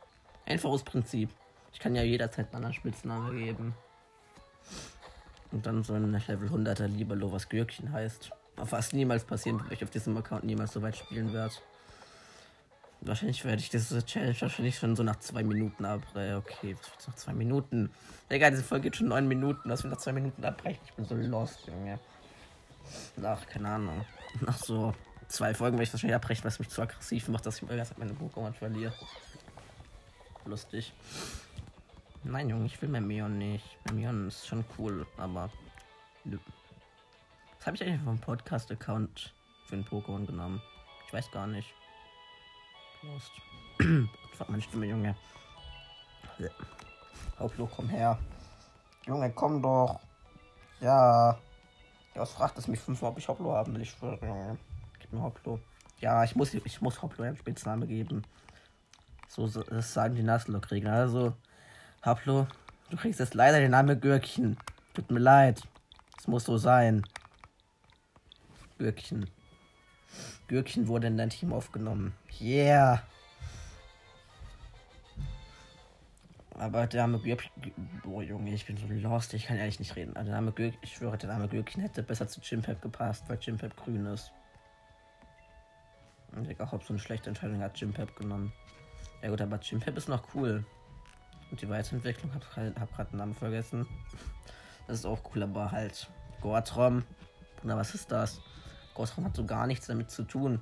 Einfaches 0.50 0.84
Prinzip. 0.84 1.30
Ich 1.72 1.80
kann 1.80 1.96
ja 1.96 2.02
jederzeit 2.02 2.48
einen 2.48 2.56
anderen 2.56 2.74
Spitznamen 2.74 3.38
geben. 3.38 3.76
Und 5.52 5.66
dann 5.66 5.84
so 5.84 5.94
ein 5.94 6.12
Level 6.12 6.50
100er 6.50 6.88
Lieberlo, 6.88 7.32
was 7.32 7.50
Gürkchen 7.50 7.92
heißt. 7.92 8.32
Was 8.56 8.92
niemals 8.92 9.24
passieren 9.24 9.60
wird, 9.62 9.72
ich 9.72 9.84
auf 9.84 9.92
diesem 9.92 10.18
Account 10.18 10.44
niemals 10.44 10.74
so 10.74 10.82
weit 10.82 10.98
spielen 10.98 11.32
werde. 11.34 11.54
Wahrscheinlich 13.02 13.46
werde 13.46 13.62
ich 13.62 13.70
diese 13.70 14.04
Challenge 14.04 14.36
wahrscheinlich 14.42 14.78
schon 14.78 14.96
so 14.96 15.04
nach 15.04 15.20
zwei 15.20 15.44
Minuten 15.44 15.86
abbrechen. 15.86 16.38
Okay, 16.38 16.76
was 16.78 16.92
wird's 16.92 17.08
nach 17.08 17.16
zwei 17.16 17.34
Minuten? 17.34 17.92
Egal, 18.28 18.52
diese 18.52 18.64
Folge 18.64 18.86
geht 18.86 18.98
schon 18.98 19.08
neun 19.08 19.28
Minuten, 19.28 19.70
dass 19.70 19.84
wir 19.84 19.90
nach 19.90 19.98
zwei 19.98 20.12
Minuten 20.12 20.44
abbrechen. 20.44 20.82
Ich 20.86 20.94
bin 20.94 21.06
so 21.06 21.16
lost, 21.16 21.68
Junge. 21.68 22.00
Nach, 23.16 23.46
keine 23.48 23.70
Ahnung. 23.70 24.06
Nach 24.42 24.58
so 24.58 24.94
zwei 25.30 25.54
Folgen 25.54 25.78
werde 25.78 25.84
ich 25.84 25.94
wahrscheinlich 25.94 26.16
abbrechen, 26.16 26.44
was 26.44 26.60
mich 26.60 26.70
zu 26.70 26.82
aggressiv 26.82 27.30
macht, 27.30 27.46
dass 27.46 27.62
ich 27.62 27.98
meine 27.98 28.14
Pokémon 28.14 28.54
verliere. 28.54 28.94
Lustig. 30.50 30.92
Nein, 32.24 32.50
Junge, 32.50 32.66
ich 32.66 32.82
will 32.82 32.90
Memeon 32.90 33.38
nicht. 33.38 33.78
Memeon 33.86 34.30
ist 34.30 34.48
schon 34.48 34.66
cool, 34.80 35.06
aber. 35.18 35.52
Was 36.26 37.68
habe 37.68 37.76
ich 37.76 37.84
eigentlich 37.84 38.02
vom 38.02 38.18
Podcast-Account 38.18 39.36
für 39.68 39.76
einen 39.76 39.86
Pokémon 39.86 40.26
genommen? 40.26 40.60
Ich 41.06 41.14
weiß 41.14 41.30
gar 41.30 41.46
nicht. 41.46 41.72
Lost. 43.04 43.32
Fuck 44.38 44.50
meine 44.50 44.64
Stimme, 44.64 44.88
Junge. 44.88 45.16
Hauptlo, 47.38 47.70
komm 47.76 47.88
her. 47.90 48.18
Junge, 49.06 49.32
komm 49.32 49.62
doch. 49.62 50.00
Ja. 50.80 51.38
Ja, 52.16 52.22
was 52.22 52.32
fragt 52.32 52.58
es 52.58 52.68
mich 52.68 52.80
fünfmal, 52.80 53.12
ob 53.12 53.20
ich 53.20 53.28
Hauptlo 53.28 53.54
haben 53.54 53.76
will? 53.76 53.82
Ich 53.84 53.92
schwöre, 53.92 54.26
Junge. 54.26 54.58
Gib 55.00 55.14
mir 55.14 55.22
Hauptlo. 55.22 55.60
Ja, 56.00 56.24
ich 56.24 56.36
muss, 56.36 56.56
ich 56.56 56.82
muss 56.82 57.04
Hoplo 57.04 57.24
einen 57.24 57.38
Spitzname 57.38 57.86
geben. 57.86 58.24
So, 59.30 59.48
das 59.48 59.94
sagen 59.94 60.16
die 60.16 60.24
Nuzlocke-Regeln. 60.24 60.92
Also, 60.92 61.34
Hoplo, 62.04 62.48
du 62.90 62.98
kriegst 62.98 63.20
jetzt 63.20 63.36
leider 63.36 63.60
den 63.60 63.72
Namen 63.72 64.02
Gürkchen. 64.02 64.58
Tut 64.96 65.12
mir 65.12 65.20
leid. 65.20 65.62
Es 66.18 66.28
muss 66.28 66.46
so 66.46 66.58
sein. 66.58 67.04
Gürkchen. 68.80 69.30
Gürkchen 70.48 70.88
wurde 70.88 71.08
in 71.08 71.18
dein 71.18 71.30
Team 71.30 71.54
aufgenommen. 71.54 72.16
Yeah. 72.42 73.04
Aber 76.56 76.88
der 76.88 77.02
Name 77.02 77.20
Gürkchen. 77.20 77.52
Boah, 78.04 78.24
Junge, 78.24 78.52
ich 78.52 78.66
bin 78.66 78.78
so 78.78 78.88
lost. 78.88 79.36
Ich 79.36 79.46
kann 79.46 79.58
ehrlich 79.58 79.78
nicht 79.78 79.96
reden. 79.96 80.16
Also 80.16 80.32
der 80.32 80.42
Name 80.42 80.54
Gürkchen, 80.54 80.80
ich 80.82 80.96
schwöre, 80.96 81.20
der 81.20 81.30
Name 81.30 81.48
Gürkchen 81.48 81.84
hätte 81.84 82.02
besser 82.02 82.28
zu 82.28 82.42
Chimpep 82.42 82.82
gepasst, 82.82 83.26
weil 83.28 83.38
Chimpep 83.38 83.78
grün 83.78 84.08
ist. 84.08 84.32
Und 86.36 86.50
ich 86.50 86.60
auch 86.60 86.72
so 86.82 86.94
eine 86.94 87.00
schlechte 87.00 87.30
Entscheidung 87.30 87.62
hat 87.62 87.76
Chimpep 87.76 88.16
genommen. 88.16 88.52
Ja 89.22 89.30
gut, 89.30 89.42
aber 89.42 89.60
Chimpep 89.60 89.98
ist 89.98 90.10
noch 90.10 90.24
cool. 90.34 90.64
Und 91.52 91.62
die 91.62 91.70
Weiterentwicklung, 91.70 92.34
hab, 92.34 92.44
hab 92.56 92.96
gerade 92.96 93.10
den 93.12 93.18
Namen 93.18 93.36
vergessen. 93.36 93.88
Das 94.88 95.00
ist 95.00 95.06
auch 95.06 95.20
cool, 95.34 95.44
aber 95.44 95.72
halt 95.72 96.10
Gortrom. 96.42 97.04
Na, 97.64 97.76
was 97.76 97.96
ist 97.96 98.12
das? 98.12 98.40
Gortrom 98.94 99.26
hat 99.26 99.36
so 99.36 99.46
gar 99.46 99.68
nichts 99.68 99.88
damit 99.88 100.12
zu 100.12 100.24
tun. 100.24 100.60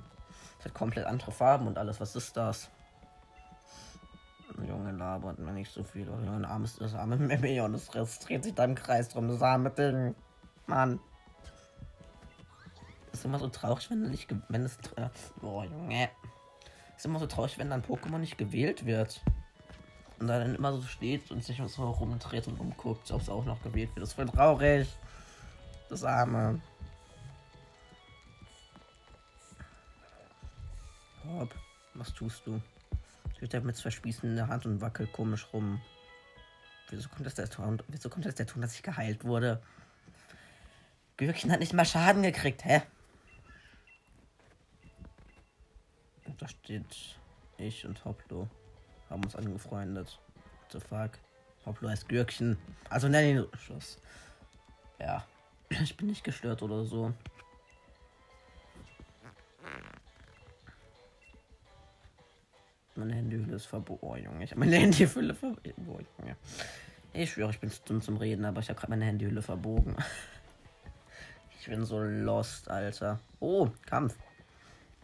Es 0.58 0.64
hat 0.64 0.74
komplett 0.74 1.06
andere 1.06 1.30
Farben 1.30 1.66
und 1.66 1.78
alles. 1.78 2.00
Was 2.00 2.16
ist 2.16 2.36
das? 2.36 2.70
Junge, 4.66 4.92
labert 4.92 5.38
mir 5.38 5.52
nicht 5.52 5.72
so 5.72 5.84
viel. 5.84 6.08
Oh, 6.08 6.16
ein 6.16 6.44
armes, 6.44 6.76
das 6.76 6.94
arme 6.94 7.16
Meme 7.16 7.62
und 7.62 7.74
es 7.74 7.88
dreht 7.88 8.44
sich 8.44 8.54
da 8.54 8.64
im 8.64 8.74
Kreis 8.74 9.08
drum. 9.08 9.28
Das 9.28 9.42
arme 9.42 9.70
Ding. 9.70 10.14
Mann. 10.66 11.00
Ist 13.12 13.24
immer 13.24 13.38
so 13.38 13.48
traurig, 13.48 13.90
wenn 13.90 14.10
nicht, 14.10 14.34
wenn 14.48 14.64
es, 14.64 14.76
äh, 14.96 15.08
oh 15.42 15.62
Junge. 15.62 16.10
Ist 16.98 17.06
immer 17.06 17.20
so 17.20 17.26
traurig, 17.26 17.58
wenn 17.58 17.70
dann 17.70 17.82
Pokémon 17.82 18.18
nicht 18.18 18.38
gewählt 18.38 18.84
wird. 18.84 19.22
Und 20.18 20.26
dann 20.26 20.56
immer 20.56 20.72
so 20.72 20.82
steht 20.82 21.30
und 21.30 21.44
sich 21.44 21.62
so 21.64 21.90
rumdreht 21.90 22.48
und 22.48 22.58
umguckt, 22.58 23.10
ob 23.12 23.20
es 23.20 23.28
auch 23.28 23.44
noch 23.44 23.62
gewählt 23.62 23.90
wird. 23.90 24.02
Das 24.02 24.10
ist 24.10 24.14
voll 24.16 24.28
traurig. 24.28 24.88
Das 25.88 26.02
arme. 26.02 26.60
Hopp, 31.24 31.54
was 31.94 32.12
tust 32.12 32.44
du? 32.46 32.60
Steht 33.36 33.54
da 33.54 33.60
mit 33.60 33.76
zwei 33.76 33.90
Spießen 33.90 34.28
in 34.28 34.34
der 34.34 34.48
Hand 34.48 34.66
und 34.66 34.80
wackelt 34.80 35.12
komisch 35.12 35.46
rum. 35.52 35.80
Wieso 36.90 37.08
kommt 37.10 37.26
das 37.26 37.34
der 37.34 37.48
Ton? 37.48 37.80
Wieso 37.86 38.08
kommt 38.08 38.26
das 38.26 38.34
der 38.34 38.46
Ton, 38.46 38.60
dass 38.60 38.74
ich 38.74 38.82
geheilt 38.82 39.24
wurde? 39.24 39.62
Gürkchen 41.16 41.52
hat 41.52 41.60
nicht 41.60 41.74
mal 41.74 41.84
Schaden 41.84 42.22
gekriegt, 42.22 42.64
hä? 42.64 42.82
Und 46.24 46.27
da 46.38 46.48
steht 46.48 47.18
ich 47.58 47.84
und 47.84 48.04
Hoplo 48.04 48.48
haben 49.10 49.24
uns 49.24 49.36
angefreundet. 49.36 50.18
What 50.34 50.72
the 50.72 50.80
fuck? 50.80 51.10
Hoplo 51.66 51.88
heißt 51.88 52.08
Gürkchen. 52.08 52.56
Also 52.88 53.08
nenn 53.08 53.36
ihn 53.36 53.46
Schluss. 53.58 54.00
Ja. 54.98 55.24
Ich 55.82 55.96
bin 55.98 56.06
nicht 56.06 56.24
gestört 56.24 56.62
oder 56.62 56.84
so. 56.84 57.12
Meine 62.94 63.14
Handyhülle 63.14 63.56
ist 63.56 63.66
verbogen. 63.66 64.00
Oh, 64.00 64.16
Junge. 64.16 64.44
Ich 64.44 64.50
habe 64.50 64.60
meine 64.60 64.76
Handyhülle 64.80 65.34
verbogen. 65.34 65.74
Oh. 65.86 65.98
Ich 67.12 67.32
schwöre, 67.32 67.50
ich 67.50 67.60
bin 67.60 67.70
zu 67.70 67.80
dumm 67.84 68.00
zum 68.00 68.16
Reden, 68.16 68.44
aber 68.44 68.60
ich 68.60 68.68
habe 68.70 68.78
gerade 68.78 68.90
meine 68.90 69.04
Handyhülle 69.04 69.42
verbogen. 69.42 69.94
ich 71.60 71.66
bin 71.66 71.84
so 71.84 72.00
lost, 72.00 72.70
Alter. 72.70 73.20
Oh, 73.40 73.68
Kampf. 73.86 74.16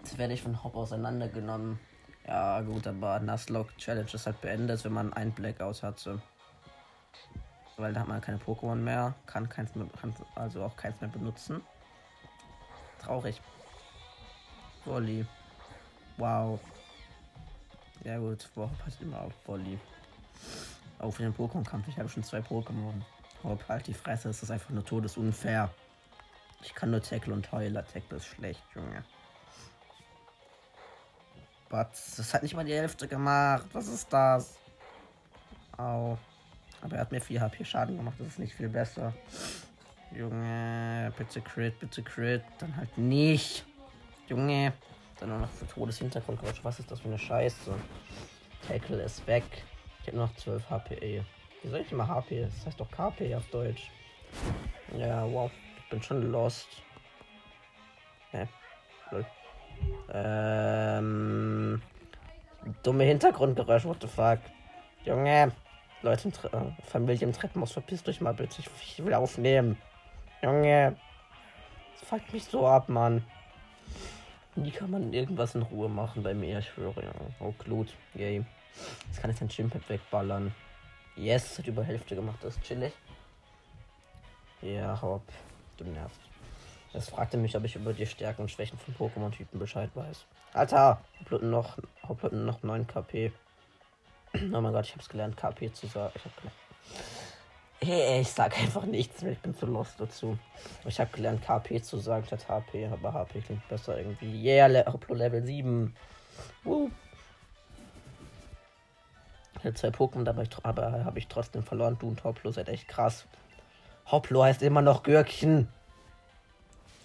Jetzt 0.04 0.18
werde 0.18 0.34
ich 0.34 0.42
von 0.42 0.62
Hop 0.62 0.76
auseinandergenommen. 0.76 1.78
Ja, 2.26 2.60
gut, 2.60 2.86
aber 2.86 3.20
Nuzlocke 3.20 3.74
Challenge 3.78 4.10
ist 4.12 4.26
halt 4.26 4.38
beendet, 4.42 4.84
wenn 4.84 4.92
man 4.92 5.14
ein 5.14 5.32
Blackout 5.32 5.82
hatte. 5.82 6.20
Weil 7.78 7.94
da 7.94 8.00
hat 8.00 8.08
man 8.08 8.20
keine 8.20 8.36
Pokémon 8.36 8.74
mehr, 8.74 9.14
kann 9.24 9.48
keins 9.48 9.74
mehr, 9.74 9.86
kann 9.98 10.14
also 10.34 10.62
auch 10.62 10.76
keins 10.76 11.00
mehr 11.00 11.08
benutzen. 11.08 11.62
Traurig. 13.00 13.40
Volley. 14.84 15.24
Wow. 16.18 16.60
Ja 18.04 18.18
gut, 18.18 18.46
Hop 18.56 18.70
hat 18.84 19.00
immer 19.00 19.22
auch 19.22 19.32
Volley. 19.46 19.78
Auch 20.98 21.12
für 21.12 21.22
den 21.22 21.34
Pokémon-Kampf. 21.34 21.88
Ich 21.88 21.98
habe 21.98 22.10
schon 22.10 22.24
zwei 22.24 22.40
Pokémon. 22.40 23.00
Hop, 23.42 23.66
halt 23.70 23.86
die 23.86 23.94
Fresse, 23.94 24.28
das 24.28 24.42
ist 24.42 24.50
einfach 24.50 24.68
nur 24.68 24.84
todesunfair. 24.84 25.70
Ich 26.62 26.74
kann 26.74 26.90
nur 26.90 27.00
Tackle 27.00 27.32
und 27.32 27.50
Heuler. 27.52 27.86
Tackle 27.86 28.18
ist 28.18 28.26
schlecht, 28.26 28.62
Junge. 28.74 29.02
Batz. 31.74 32.14
Das 32.16 32.32
hat 32.32 32.44
nicht 32.44 32.54
mal 32.54 32.64
die 32.64 32.72
Hälfte 32.72 33.08
gemacht. 33.08 33.66
Was 33.72 33.88
ist 33.88 34.12
das? 34.12 34.56
Au. 35.76 36.16
Aber 36.80 36.94
er 36.94 37.00
hat 37.00 37.10
mir 37.10 37.20
4 37.20 37.40
HP 37.40 37.64
Schaden 37.64 37.96
gemacht. 37.96 38.14
Das 38.20 38.28
ist 38.28 38.38
nicht 38.38 38.54
viel 38.54 38.68
besser. 38.68 39.12
Junge, 40.12 41.12
bitte 41.18 41.40
Crit, 41.40 41.80
bitte 41.80 42.00
Crit. 42.04 42.44
Dann 42.58 42.76
halt 42.76 42.96
nicht. 42.96 43.64
Junge. 44.28 44.72
Dann 45.18 45.30
nur 45.30 45.38
noch 45.38 45.50
für 45.50 45.66
Todeshintergrundgeräusch. 45.66 46.62
Was 46.62 46.78
ist 46.78 46.92
das 46.92 47.00
für 47.00 47.08
eine 47.08 47.18
Scheiße? 47.18 47.74
Tackle 48.68 49.02
ist 49.02 49.26
weg. 49.26 49.44
Ich 50.02 50.06
habe 50.06 50.18
noch 50.18 50.32
12 50.36 50.70
HP. 50.70 51.24
Wie 51.62 51.68
soll 51.68 51.80
ich 51.80 51.90
immer 51.90 52.06
HP? 52.06 52.42
Das 52.42 52.66
heißt 52.66 52.78
doch 52.78 52.90
KP 52.90 53.34
auf 53.34 53.46
Deutsch. 53.50 53.90
Ja, 54.96 55.24
wow. 55.24 55.50
Ich 55.78 55.90
bin 55.90 56.00
schon 56.00 56.30
lost. 56.30 56.68
Hä? 58.30 58.46
Lol. 59.10 59.26
Ähm. 60.12 61.82
Dumme 62.82 63.04
Hintergrundgeräusche, 63.04 63.88
what 63.88 64.00
the 64.00 64.08
fuck. 64.08 64.38
Junge. 65.04 65.52
Leute, 66.02 66.28
im 66.28 66.32
äh, 66.52 66.82
Familie 66.82 67.26
im 67.26 67.32
Treppenhaus, 67.32 67.72
verpisst 67.72 68.08
euch 68.08 68.20
mal 68.20 68.34
bitte. 68.34 68.60
Ich, 68.60 68.68
ich 68.82 69.04
will 69.04 69.14
aufnehmen. 69.14 69.78
Junge. 70.42 70.96
Das 71.98 72.08
fuckt 72.08 72.32
mich 72.32 72.44
so 72.44 72.66
ab, 72.66 72.88
Mann. 72.88 73.24
Wie 74.56 74.70
kann 74.70 74.90
man 74.90 75.12
irgendwas 75.12 75.54
in 75.54 75.62
Ruhe 75.62 75.88
machen 75.88 76.22
bei 76.22 76.34
mir? 76.34 76.58
Ich 76.58 76.68
schwöre, 76.68 77.02
ja. 77.02 77.12
Oh, 77.40 77.52
Glut. 77.58 77.88
Yay. 78.14 78.44
Jetzt 79.06 79.20
kann 79.20 79.30
ich 79.30 79.38
den 79.38 79.48
Chimpet 79.48 79.88
wegballern. 79.88 80.54
Yes, 81.16 81.58
hat 81.58 81.66
über 81.66 81.82
Hälfte 81.82 82.14
gemacht. 82.14 82.38
Das 82.42 82.56
ist 82.56 82.62
chillig. 82.62 82.92
Ja, 84.62 85.00
hopp. 85.00 85.22
Du 85.76 85.84
nervst. 85.84 86.20
Es 86.94 87.08
fragte 87.08 87.36
mich, 87.36 87.56
ob 87.56 87.64
ich 87.64 87.74
über 87.74 87.92
die 87.92 88.06
Stärken 88.06 88.42
und 88.42 88.50
Schwächen 88.50 88.78
von 88.78 88.94
Pokémon-Typen 88.94 89.58
Bescheid 89.58 89.90
weiß. 89.94 90.24
Alter, 90.52 91.00
Hauptblüten 91.18 91.50
noch, 91.50 91.76
Hauptblüten 92.06 92.44
noch 92.44 92.62
9 92.62 92.86
KP. 92.86 93.32
oh 94.34 94.60
mein 94.60 94.72
Gott, 94.72 94.86
ich 94.86 94.94
hab's 94.94 95.08
gelernt, 95.08 95.36
KP 95.36 95.72
zu 95.72 95.88
sagen. 95.88 96.12
Ich 96.14 96.24
hab 96.24 96.36
gelernt. 96.36 96.56
Hey, 97.80 98.20
ich 98.20 98.30
sag 98.30 98.56
einfach 98.58 98.86
nichts 98.86 99.22
mehr, 99.22 99.32
ich 99.32 99.40
bin 99.40 99.54
zu 99.54 99.66
lost 99.66 99.98
dazu. 99.98 100.38
Ich 100.86 101.00
habe 101.00 101.10
gelernt, 101.10 101.42
KP 101.42 101.82
zu 101.82 101.98
sagen 101.98 102.24
statt 102.24 102.48
HP, 102.48 102.86
aber 102.86 103.12
HP 103.12 103.40
klingt 103.40 103.68
besser 103.68 103.98
irgendwie. 103.98 104.42
Yeah, 104.42 104.68
Le 104.68 104.86
Hoplo 104.86 105.16
Level 105.16 105.44
7. 105.44 105.94
Woo. 106.62 106.90
Ich 109.58 109.64
hatte 109.64 109.74
zwei 109.74 109.88
Pokémon, 109.88 110.28
aber, 110.28 110.44
aber 110.62 111.04
habe 111.04 111.18
ich 111.18 111.26
trotzdem 111.26 111.64
verloren. 111.64 111.96
Du 111.98 112.06
und 112.06 112.22
Hoplo 112.22 112.52
seid 112.52 112.68
echt 112.68 112.86
krass. 112.86 113.26
Hoplo 114.06 114.44
heißt 114.44 114.62
immer 114.62 114.82
noch 114.82 115.02
Gürkchen. 115.02 115.68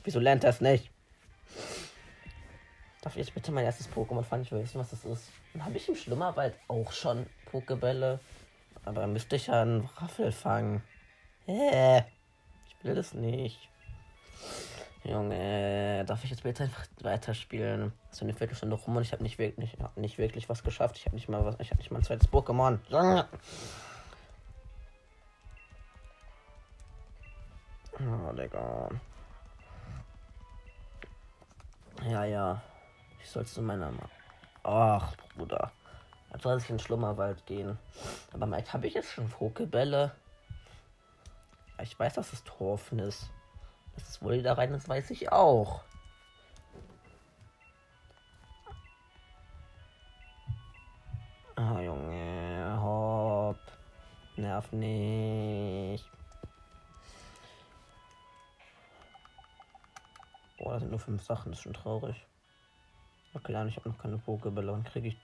Wieso 0.03 0.20
lernt 0.20 0.44
er 0.44 0.51
es 0.51 0.62
nicht? 0.62 0.89
Darf 3.01 3.13
ich 3.15 3.25
jetzt 3.25 3.34
bitte 3.34 3.51
mein 3.51 3.65
erstes 3.65 3.89
Pokémon 3.89 4.24
fangen? 4.24 4.44
Ich 4.44 4.51
will 4.51 4.62
wissen, 4.62 4.79
was 4.79 4.89
das 4.89 5.06
ist. 5.06 5.32
Dann 5.53 5.65
habe 5.65 5.77
ich 5.77 5.88
im 5.88 5.96
Schlummerwald 5.96 6.56
auch 6.68 6.91
schon 6.91 7.25
Pokebälle. 7.46 8.20
Aber 8.86 9.01
dann 9.01 9.13
müsste 9.13 9.36
ich 9.36 9.48
ja 9.48 9.62
einen 9.62 9.86
Raffel 9.98 10.32
fangen. 10.32 10.84
Hä? 11.46 12.03
Ich 12.68 12.84
will 12.84 12.96
das 12.96 13.13
nicht. 13.13 13.70
Junge, 15.03 16.03
darf 16.06 16.24
ich 16.24 16.29
jetzt 16.29 16.44
bitte 16.44 16.63
einfach 16.63 16.86
weiterspielen? 17.01 17.94
So 18.12 18.25
eine 18.25 18.34
Viertelstunde 18.34 18.75
rum 18.75 18.98
und 18.98 19.03
ich 19.03 19.13
habe 19.13 19.24
nicht 19.24 19.39
wirklich, 19.39 19.77
nicht 19.96 20.18
wirklich 20.18 20.50
was 20.50 20.63
geschafft. 20.63 20.98
Ich 20.98 21.06
habe 21.06 21.15
nicht 21.15 21.29
mal 21.29 21.46
was, 21.46 21.56
ich 21.60 21.72
habe 21.72 21.79
nicht 21.79 21.91
mal 21.91 22.00
ein 22.00 22.03
zweites 22.03 22.29
Pokémon. 22.29 22.79
Junge. 22.89 23.27
Oh, 28.00 28.32
Digga. 28.34 28.89
Ja, 32.08 32.24
ja. 32.24 32.62
Ich 33.22 33.29
soll 33.29 33.46
zu 33.46 33.62
meiner 33.62 33.91
Mama. 33.91 34.10
Ach, 34.63 35.15
Bruder. 35.36 35.72
Jetzt 36.32 36.44
soll 36.44 36.58
ich 36.58 36.70
in 36.70 36.77
den 36.77 36.84
Schlummerwald 36.84 37.46
gehen. 37.46 37.77
Aber 38.34 38.46
Mike, 38.46 38.72
habe 38.72 38.88
ich 38.88 38.94
jetzt 38.94 39.12
schon 39.12 39.29
Pokebälle? 39.29 40.12
Ich 41.82 41.98
weiß, 41.98 42.13
dass 42.13 42.34
es 42.34 42.44
Torfen 42.44 43.00
ist. 43.00 43.29
Dass 43.96 44.10
es 44.10 44.22
wohl 44.22 44.41
da 44.41 44.53
rein 44.53 44.74
ist, 44.74 44.88
weiß 44.88 45.10
ich 45.12 45.32
auch. 45.32 45.82
Ah, 51.56 51.82
Junge. 51.82 52.79
Hopp. 52.82 53.60
Nerv 54.38 54.72
nicht. 54.72 56.10
Boah, 60.69 60.73
das 60.73 60.81
sind 60.81 60.91
nur 60.91 60.99
fünf 60.99 61.23
Sachen, 61.23 61.51
das 61.51 61.57
ist 61.57 61.63
schon 61.63 61.73
traurig. 61.73 62.27
Okay, 63.33 63.53
nein, 63.53 63.67
ich 63.69 63.75
habe 63.77 63.89
noch 63.89 63.97
keine 63.97 64.19
Pokebälle. 64.19 64.71
Dann 64.71 64.83
kriege 64.83 65.07
ich 65.07 65.17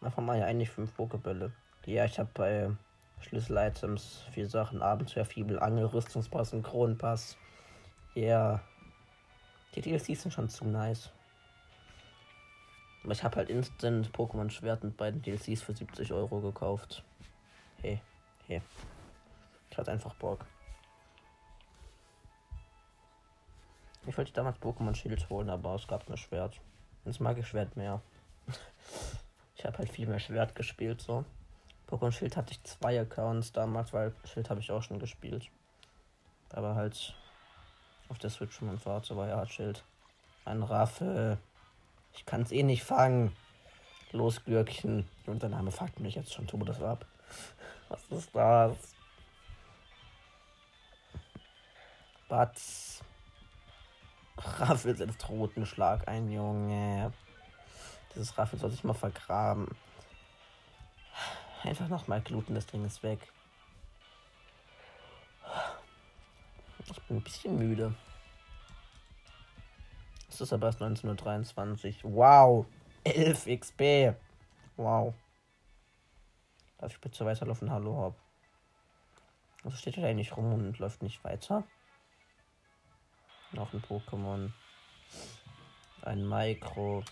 einfach 0.00 0.20
mal 0.20 0.36
ja 0.36 0.46
eigentlich 0.46 0.68
fünf 0.68 0.96
Pokebälle. 0.96 1.52
Ja, 1.86 2.06
ich 2.06 2.18
habe 2.18 2.28
bei 2.34 2.72
Schlüssel-Items 3.20 4.24
vier 4.32 4.48
Sachen. 4.48 4.82
Abenteuer, 4.82 5.24
Fibel, 5.24 5.60
Angel, 5.60 5.86
Rüstungspass 5.86 6.54
und 6.54 6.64
Kronenpass. 6.64 7.36
Ja. 8.16 8.22
Yeah. 8.24 8.60
Die 9.76 9.80
DLCs 9.82 10.22
sind 10.22 10.32
schon 10.32 10.48
zu 10.48 10.64
nice. 10.64 11.12
Aber 13.04 13.12
ich 13.12 13.22
habe 13.22 13.36
halt 13.36 13.48
instant 13.48 14.10
Pokémon 14.10 14.50
Schwert 14.50 14.82
mit 14.82 14.96
beiden 14.96 15.22
DLCs 15.22 15.62
für 15.62 15.72
70 15.72 16.12
Euro 16.12 16.40
gekauft. 16.40 17.04
Hey, 17.80 18.02
hey. 18.48 18.60
Ich 19.70 19.78
hatte 19.78 19.92
einfach 19.92 20.14
Bock. 20.14 20.44
Ich 24.06 24.16
wollte 24.16 24.32
damals 24.32 24.58
Pokémon 24.58 24.94
Schild 24.94 25.28
holen, 25.28 25.50
aber 25.50 25.74
es 25.74 25.86
gab 25.86 26.08
nur 26.08 26.16
Schwert. 26.16 26.60
Jetzt 27.04 27.20
mag 27.20 27.36
ich 27.38 27.46
Schwert 27.46 27.76
mehr. 27.76 28.00
ich 29.56 29.64
habe 29.64 29.78
halt 29.78 29.90
viel 29.90 30.06
mehr 30.06 30.20
Schwert 30.20 30.54
gespielt 30.54 31.00
so. 31.00 31.24
Pokémon 31.88 32.12
Schild 32.12 32.36
hatte 32.36 32.52
ich 32.52 32.62
zwei 32.64 33.00
Accounts 33.00 33.52
damals, 33.52 33.92
weil 33.92 34.14
Schild 34.24 34.48
habe 34.48 34.60
ich 34.60 34.70
auch 34.70 34.82
schon 34.82 34.98
gespielt. 34.98 35.50
Aber 36.50 36.74
halt 36.74 37.14
auf 38.08 38.18
der 38.18 38.30
Switch 38.30 38.60
meinem 38.60 38.78
Vater 38.78 39.16
war 39.16 39.28
ja 39.28 39.46
Schild. 39.46 39.84
Ein 40.44 40.62
Raffel. 40.62 41.38
Ich 42.12 42.26
kann 42.26 42.42
es 42.42 42.52
eh 42.52 42.62
nicht 42.62 42.82
fangen. 42.82 43.36
Los, 44.12 44.44
Glöckchen. 44.44 45.08
Und 45.26 45.42
der 45.42 45.50
Name 45.50 45.70
fuckt 45.70 46.00
mich 46.00 46.14
jetzt 46.14 46.32
schon 46.32 46.46
das 46.64 46.80
ab. 46.82 47.06
Was 47.88 48.04
ist 48.10 48.34
das? 48.34 48.76
Batz. 52.28 53.02
Raffel 54.40 54.96
setzt 54.96 55.28
roten 55.28 55.66
Schlag 55.66 56.08
ein, 56.08 56.30
Junge. 56.30 57.12
Dieses 58.14 58.36
Raffel 58.36 58.58
soll 58.58 58.70
sich 58.70 58.84
mal 58.84 58.94
vergraben. 58.94 59.68
Einfach 61.62 61.88
nochmal 61.88 62.20
gluten, 62.22 62.54
das 62.54 62.66
Ding 62.66 62.84
ist 62.84 63.02
weg. 63.02 63.20
Ich 66.86 67.02
bin 67.02 67.18
ein 67.18 67.22
bisschen 67.22 67.58
müde. 67.58 67.94
Es 70.28 70.40
ist 70.40 70.52
aber 70.52 70.68
erst 70.68 70.80
1923. 70.80 72.02
Wow. 72.02 72.66
11 73.04 73.46
XP. 73.60 74.14
Wow. 74.76 75.14
Darf 76.78 76.92
ich 76.92 77.00
bitte 77.00 77.26
weiterlaufen? 77.26 77.70
Hallo, 77.70 77.96
Hopp. 77.96 78.16
Also 79.64 79.76
steht 79.76 79.98
er 79.98 80.08
eigentlich 80.08 80.36
rum 80.36 80.54
und 80.54 80.78
läuft 80.78 81.02
nicht 81.02 81.22
weiter. 81.22 81.64
Noch 83.52 83.72
ein 83.72 83.82
Pokémon. 83.82 84.52
Ein 86.02 86.28
Micro. 86.28 87.02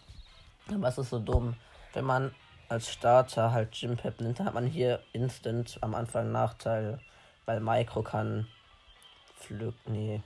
Es 0.83 0.99
ist 0.99 1.11
so 1.11 1.19
dumm. 1.19 1.57
Wenn 1.93 2.05
man 2.05 2.35
als 2.69 2.91
Starter 2.91 3.53
halt 3.53 3.73
Gym 3.73 3.97
Pep 3.97 4.21
nimmt, 4.21 4.41
hat 4.41 4.55
man 4.55 4.67
hier 4.67 5.03
instant 5.13 5.79
am 5.81 5.95
Anfang 5.95 6.31
Nachteile. 6.31 7.01
Weil 7.47 7.61
Micro 7.61 8.03
kann 8.03 8.47
Flug. 9.35 9.75
Nee. 9.87 10.23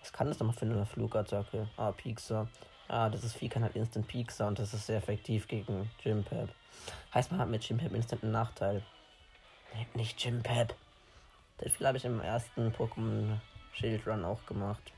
Was 0.00 0.12
kann 0.12 0.28
das 0.28 0.38
nochmal 0.38 0.56
für 0.56 0.64
eine 0.64 0.86
Flugattacke? 0.86 1.68
Ah, 1.76 1.92
Piekser. 1.92 2.48
Ah, 2.88 3.08
das 3.08 3.24
ist 3.24 3.36
Vieh 3.36 3.48
kann 3.48 3.62
halt 3.62 3.74
Instant 3.74 4.06
Piekser 4.06 4.46
und 4.46 4.58
das 4.58 4.72
ist 4.72 4.86
sehr 4.86 4.98
effektiv 4.98 5.48
gegen 5.48 5.90
Gym 6.02 6.22
Pep. 6.22 6.48
Heißt, 7.12 7.30
man 7.32 7.40
hat 7.40 7.48
mit 7.48 7.66
Gym 7.66 7.78
Pep 7.78 7.92
instant 7.92 8.22
einen 8.22 8.32
Nachteil. 8.32 8.82
Nee, 9.74 9.86
nicht 9.94 10.18
Gym 10.18 10.42
Pep. 10.42 10.74
Den 11.60 11.70
viel 11.70 11.86
habe 11.86 11.98
ich 11.98 12.04
im 12.04 12.20
ersten 12.20 12.72
Pokémon 12.72 13.38
Shield 13.72 14.06
Run 14.06 14.24
auch 14.24 14.44
gemacht. 14.46 14.92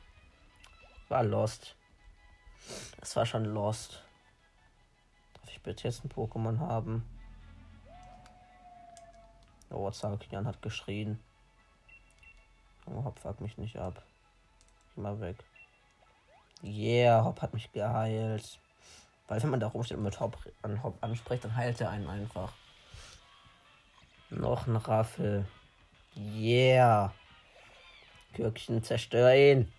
War 1.08 1.22
lost. 1.22 1.74
Es 3.00 3.16
war 3.16 3.24
schon 3.24 3.44
lost. 3.44 4.02
Darf 5.34 5.50
ich 5.50 5.62
bitte 5.62 5.84
jetzt 5.88 6.04
ein 6.04 6.10
Pokémon 6.10 6.58
haben? 6.58 7.08
Oh, 9.70 9.90
Zakian 9.90 10.46
hat 10.46 10.62
geschrien. 10.62 11.18
Oh, 12.86 13.04
Hop 13.04 13.18
fuck 13.18 13.40
mich 13.40 13.56
nicht 13.58 13.78
ab. 13.78 14.02
Geh 14.94 15.00
mal 15.00 15.20
weg. 15.20 15.36
Yeah, 16.62 17.24
Hop 17.24 17.40
hat 17.40 17.54
mich 17.54 17.70
geheilt. 17.72 18.58
Weil 19.28 19.42
wenn 19.42 19.50
man 19.50 19.60
da 19.60 19.68
rumsteht 19.68 19.96
und 19.96 20.04
mit 20.04 20.20
Hop, 20.20 20.38
an 20.62 20.82
Hop 20.82 20.96
anspricht, 21.02 21.44
dann 21.44 21.54
heilt 21.54 21.80
er 21.80 21.90
einen 21.90 22.08
einfach. 22.08 22.52
Noch 24.30 24.66
ein 24.66 24.76
Raffel. 24.76 25.46
Yeah. 26.16 27.14
Gürkchen, 28.34 28.82
zerstör 28.82 29.34
ihn. 29.34 29.72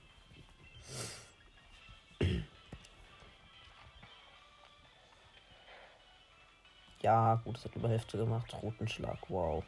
Ja, 7.01 7.35
gut, 7.35 7.57
es 7.57 7.65
hat 7.65 7.75
über 7.75 7.89
Hälfte 7.89 8.17
gemacht. 8.17 8.53
Roten 8.61 8.87
Schlag, 8.87 9.17
wow. 9.29 9.63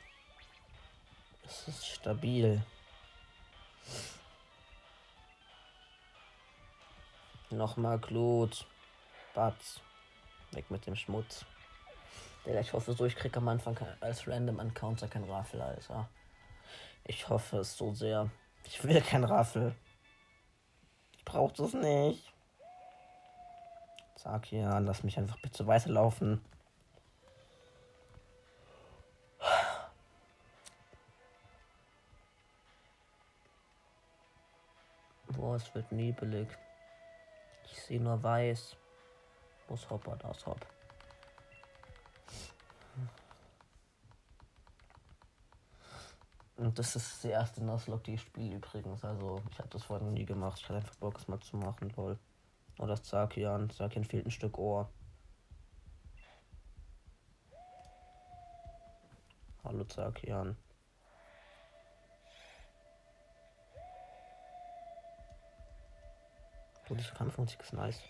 Das 1.44 1.68
ist 1.68 1.88
stabil. 1.88 2.62
Nochmal 7.50 8.00
Glut. 8.00 8.66
Batz. 9.34 9.82
Weg 10.52 10.70
mit 10.70 10.86
dem 10.86 10.96
Schmutz. 10.96 11.46
Der 12.46 12.60
ich 12.60 12.74
hoffe 12.74 12.94
so, 12.94 13.06
ich 13.06 13.16
kriege 13.16 13.38
am 13.38 13.48
Anfang 13.48 13.78
als 14.00 14.28
Random 14.28 14.60
Encounter 14.60 15.08
kein 15.08 15.24
Raffel, 15.24 15.62
Alter. 15.62 16.10
Ich 17.06 17.30
hoffe 17.30 17.58
es 17.58 17.78
so 17.78 17.94
sehr. 17.94 18.30
Ich 18.66 18.84
will 18.84 19.02
kein 19.02 19.24
Raffel. 19.24 19.76
Ich 21.18 21.24
brauche 21.24 21.54
das 21.54 21.74
nicht. 21.74 22.34
Sag 24.16 24.52
ja, 24.52 24.78
lass 24.80 25.04
mich 25.04 25.18
einfach 25.18 25.40
bitte 25.42 25.66
weiterlaufen. 25.68 26.44
Es 35.62 35.76
wird 35.76 35.92
nebelig. 35.92 36.48
Ich 37.66 37.82
sehe 37.84 38.02
nur 38.02 38.22
weiß. 38.22 38.76
Muss 39.70 39.90
Hopper 39.90 40.18
das 40.18 40.46
Hopp. 40.46 40.66
Und 46.58 46.78
das 46.78 46.96
ist 46.96 47.24
die 47.24 47.30
erste 47.30 47.64
Nuzlocke, 47.64 48.04
die 48.04 48.14
ich 48.16 48.22
spiele 48.22 48.56
übrigens. 48.56 49.04
Also 49.04 49.42
ich 49.50 49.58
habe 49.58 49.70
das 49.70 49.84
vorher 49.84 50.06
noch 50.06 50.14
nie 50.14 50.26
gemacht. 50.26 50.60
Ich 50.60 50.66
hatte 50.66 50.76
einfach 50.76 50.96
Bock, 50.96 51.18
es 51.18 51.28
mal 51.28 51.40
zu 51.40 51.58
machen, 51.58 51.92
lol. 51.96 52.20
Das 52.78 53.04
Zakian. 53.04 53.70
Zakian 53.70 54.04
fehlt 54.04 54.26
ein 54.26 54.32
Stück 54.32 54.58
Ohr. 54.58 54.90
Hallo 59.64 59.84
Zakian. 59.86 60.58
Diese 66.98 67.14
Kampfmusik 67.14 67.60
ist 67.62 67.74
nice. 67.74 68.02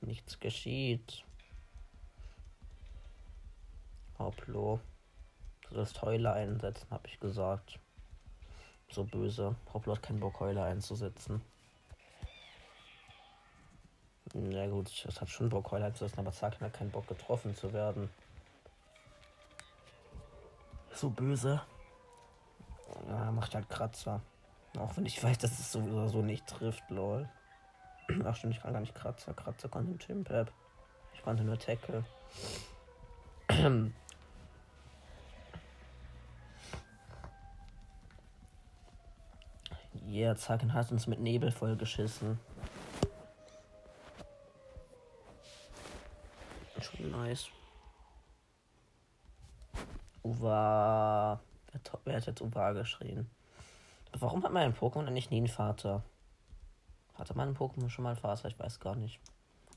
Nichts 0.00 0.40
geschieht. 0.40 1.24
Hoplo. 4.18 4.80
Du 5.62 5.74
sollst 5.74 6.02
Heule 6.02 6.32
einsetzen, 6.32 6.90
habe 6.90 7.06
ich 7.06 7.20
gesagt. 7.20 7.78
So 8.90 9.04
böse. 9.04 9.54
Hoplo 9.72 9.94
hat 9.94 10.02
keinen 10.02 10.18
Bock, 10.18 10.40
Heule 10.40 10.64
einzusetzen. 10.64 11.40
Na 14.34 14.66
gut, 14.66 14.88
es 15.06 15.20
hat 15.20 15.28
schon 15.28 15.48
Bock, 15.48 15.70
Heule 15.70 15.86
einzusetzen, 15.86 16.20
aber 16.20 16.32
Zaken 16.32 16.66
hat 16.66 16.72
keinen 16.72 16.90
Bock, 16.90 17.06
getroffen 17.06 17.54
zu 17.54 17.72
werden 17.72 18.10
so 20.98 21.10
böse. 21.10 21.60
Ja, 23.08 23.30
macht 23.30 23.54
halt 23.54 23.68
Kratzer. 23.68 24.20
Auch 24.78 24.96
wenn 24.96 25.06
ich 25.06 25.22
weiß, 25.22 25.38
dass 25.38 25.58
es 25.58 25.72
sowieso 25.72 26.08
so 26.08 26.22
nicht 26.22 26.46
trifft, 26.46 26.90
lol. 26.90 27.28
Ach 28.24 28.34
stimmt, 28.36 28.54
ich 28.54 28.62
kann 28.62 28.72
gar 28.72 28.80
nicht 28.80 28.94
Kratzer. 28.94 29.34
Kratzer 29.34 29.68
konnte 29.68 29.92
ein 29.92 29.98
Chimpap. 29.98 30.50
Ich 31.14 31.22
konnte 31.22 31.44
nur 31.44 31.58
Tackle. 31.58 32.04
yeah, 40.08 40.34
Zacken 40.36 40.72
hat 40.74 40.90
uns 40.90 41.06
mit 41.06 41.20
Nebel 41.20 41.50
vollgeschissen. 41.50 42.40
Schon 46.80 47.10
nice. 47.10 47.48
Uwa. 50.38 51.40
Wer, 51.72 51.80
wer 52.04 52.16
hat 52.16 52.26
jetzt 52.26 52.40
Uwa 52.40 52.72
geschrien? 52.72 53.28
Warum 54.18 54.42
hat 54.42 54.52
mein 54.52 54.74
Pokémon 54.74 55.06
eigentlich 55.06 55.30
nie 55.30 55.38
einen 55.38 55.48
Vater? 55.48 56.02
Hatte 57.14 57.36
mein 57.36 57.54
Pokémon 57.54 57.90
schon 57.90 58.04
mal 58.04 58.10
einen 58.10 58.18
Vater? 58.18 58.48
Ich 58.48 58.58
weiß 58.58 58.80
gar 58.80 58.94
nicht. 58.96 59.20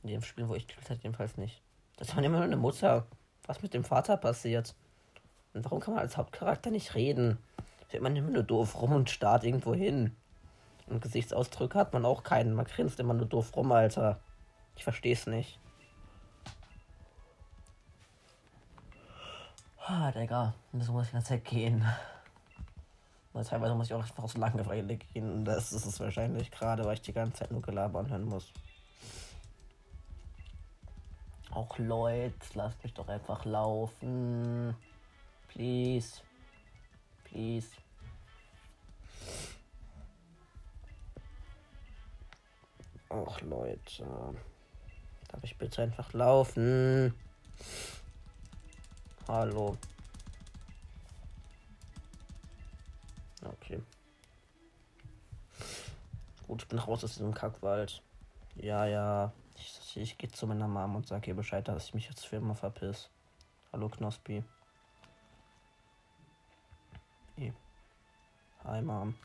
In 0.04 0.10
dem 0.10 0.22
Spiel, 0.22 0.48
wo 0.48 0.56
ich 0.56 0.68
gespielt 0.68 0.90
habe, 0.90 1.00
jedenfalls 1.02 1.38
nicht. 1.38 1.62
Das 1.98 2.16
war 2.16 2.24
immer 2.24 2.38
nur 2.38 2.46
eine 2.46 2.58
Mutter. 2.58 3.06
Was 3.46 3.62
mit 3.62 3.74
dem 3.74 3.84
Vater 3.84 4.18
passiert? 4.18 4.76
Und 5.54 5.66
warum 5.66 5.80
kann 5.80 5.96
man 5.96 6.04
als 6.04 6.18
Hauptcharakter 6.18 6.72
nicht 6.72 6.96
reden? 6.96 7.38
Steht 7.90 8.02
man 8.02 8.16
immer 8.16 8.30
nur 8.30 8.44
doof 8.44 8.82
rum 8.82 8.94
und 8.94 9.10
starrt 9.10 9.44
irgendwo 9.44 9.74
hin. 9.74 10.16
Und 10.88 11.02
Gesichtsausdrücke 11.02 11.78
hat 11.78 11.94
man 11.94 12.06
auch 12.06 12.24
keinen. 12.24 12.54
Man 12.54 12.66
grinst 12.66 13.00
immer 13.00 13.14
nur 13.14 13.26
doof 13.26 13.56
rum, 13.56 13.72
Alter. 13.72 14.20
Ich 14.76 14.84
versteh's 14.84 15.28
nicht. 15.28 15.60
Ah, 19.94 20.10
Digga. 20.10 20.54
Das 20.72 20.88
muss 20.88 21.04
ich 21.04 21.10
die 21.10 21.14
ganze 21.16 21.30
Zeit 21.32 21.44
gehen. 21.44 21.86
Teilweise 23.34 23.76
muss 23.76 23.88
ich 23.88 23.94
auch 23.94 24.02
einfach 24.02 24.24
aus 24.24 24.38
Langeweile 24.38 24.96
gehen. 24.96 25.44
Das 25.44 25.74
ist 25.74 25.86
es 25.86 26.00
wahrscheinlich 26.00 26.50
gerade, 26.50 26.86
weil 26.86 26.94
ich 26.94 27.02
die 27.02 27.12
ganze 27.12 27.40
Zeit 27.40 27.52
nur 27.52 27.62
gelabern 27.62 28.10
hören 28.10 28.24
muss. 28.24 28.54
Auch 31.52 31.78
Leute, 31.78 32.34
lasst 32.54 32.82
mich 32.82 32.94
doch 32.94 33.10
einfach 33.10 33.44
laufen. 33.44 34.78
Please. 35.50 36.22
Please. 37.26 37.68
Ach 43.10 43.42
Leute. 43.42 44.06
Darf 45.28 45.44
ich 45.44 45.58
bitte 45.58 45.82
einfach 45.82 46.14
laufen? 46.14 47.14
Hallo. 49.28 49.78
Okay. 53.44 53.82
Gut, 56.48 56.64
ich 56.64 56.68
bin 56.68 56.80
raus 56.80 57.04
aus 57.04 57.14
diesem 57.14 57.34
Kackwald. 57.34 58.02
Ja, 58.56 58.86
ja. 58.86 59.32
Ich, 59.56 59.98
ich 59.98 60.18
gehe 60.18 60.32
zu 60.32 60.48
meiner 60.48 60.68
Mom 60.68 60.96
und 60.96 61.08
sage 61.08 61.32
ihr 61.32 61.36
Bescheid, 61.36 61.68
dass 61.68 61.86
ich 61.86 61.94
mich 61.94 62.08
jetzt 62.08 62.26
für 62.26 62.38
immer 62.38 62.56
verpiss. 62.56 63.10
Hallo 63.72 63.90
Knospi. 63.90 64.44
Hi 68.64 68.80
Mom. 68.82 69.16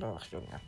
Ach 0.00 0.26
Junge. 0.32 0.60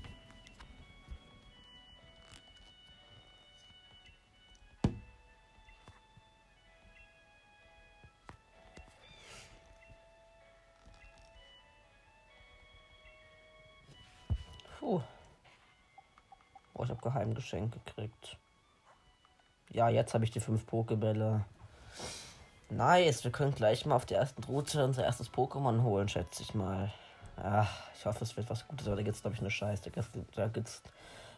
Puh. 14.86 15.02
Oh, 16.74 16.84
ich 16.84 16.90
habe 16.90 17.00
Geheimgeschenk 17.00 17.72
gekriegt. 17.72 18.36
Ja, 19.70 19.88
jetzt 19.88 20.14
habe 20.14 20.22
ich 20.22 20.30
die 20.30 20.38
fünf 20.38 20.64
Pokebälle. 20.64 21.44
Nice, 22.70 23.24
wir 23.24 23.32
können 23.32 23.52
gleich 23.52 23.84
mal 23.84 23.96
auf 23.96 24.06
der 24.06 24.18
ersten 24.18 24.44
Route 24.44 24.84
unser 24.84 25.02
erstes 25.02 25.28
Pokémon 25.28 25.82
holen, 25.82 26.08
schätze 26.08 26.44
ich 26.44 26.54
mal. 26.54 26.92
Ach, 27.36 27.68
ich 27.98 28.06
hoffe, 28.06 28.22
es 28.22 28.36
wird 28.36 28.48
was 28.48 28.68
Gutes, 28.68 28.86
aber 28.86 29.02
da 29.02 29.10
es, 29.10 29.22
glaube 29.22 29.34
ich, 29.34 29.40
eine 29.40 29.50
Scheiße. 29.50 29.90
Da 30.36 30.46
gibt 30.46 30.68
es, 30.68 30.82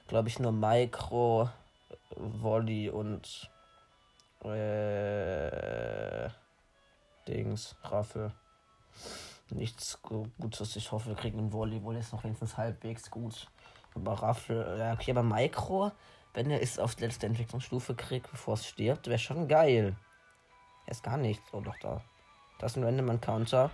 glaube 0.09 0.29
ich, 0.29 0.39
nur 0.39 0.53
Micro, 0.53 1.49
Volley 2.17 2.91
und 2.91 3.51
äh, 4.45 6.29
Dings, 7.27 7.77
Raffel. 7.83 8.31
Nichts 9.51 10.01
Gutes. 10.03 10.77
Ich 10.77 10.93
hoffe, 10.93 11.09
wir 11.09 11.17
kriegen 11.17 11.39
einen 11.39 11.53
Volley. 11.53 11.83
Volley 11.83 12.01
ist 12.01 12.13
noch 12.13 12.25
wenigstens 12.25 12.57
halbwegs 12.57 13.11
gut. 13.11 13.49
Aber 13.95 14.13
Raffel, 14.15 14.77
ja, 14.79 14.93
okay, 14.93 15.11
aber 15.11 15.23
Micro, 15.23 15.91
wenn 16.35 16.51
er 16.51 16.63
es 16.63 16.79
auf 16.79 16.95
die 16.95 17.05
letzte 17.05 17.27
Entwicklungsstufe 17.27 17.95
kriegt, 17.95 18.31
bevor 18.31 18.55
es 18.55 18.67
stirbt, 18.67 19.07
wäre 19.07 19.19
schon 19.19 19.49
geil. 19.49 19.97
Er 20.87 20.91
ist 20.93 21.03
gar 21.03 21.17
nichts. 21.17 21.43
Oh, 21.53 21.61
doch, 21.61 21.77
da. 21.81 22.03
Das 22.59 22.73
ist 22.73 22.77
ein 22.77 22.85
Random 22.85 23.09
Encounter. 23.09 23.71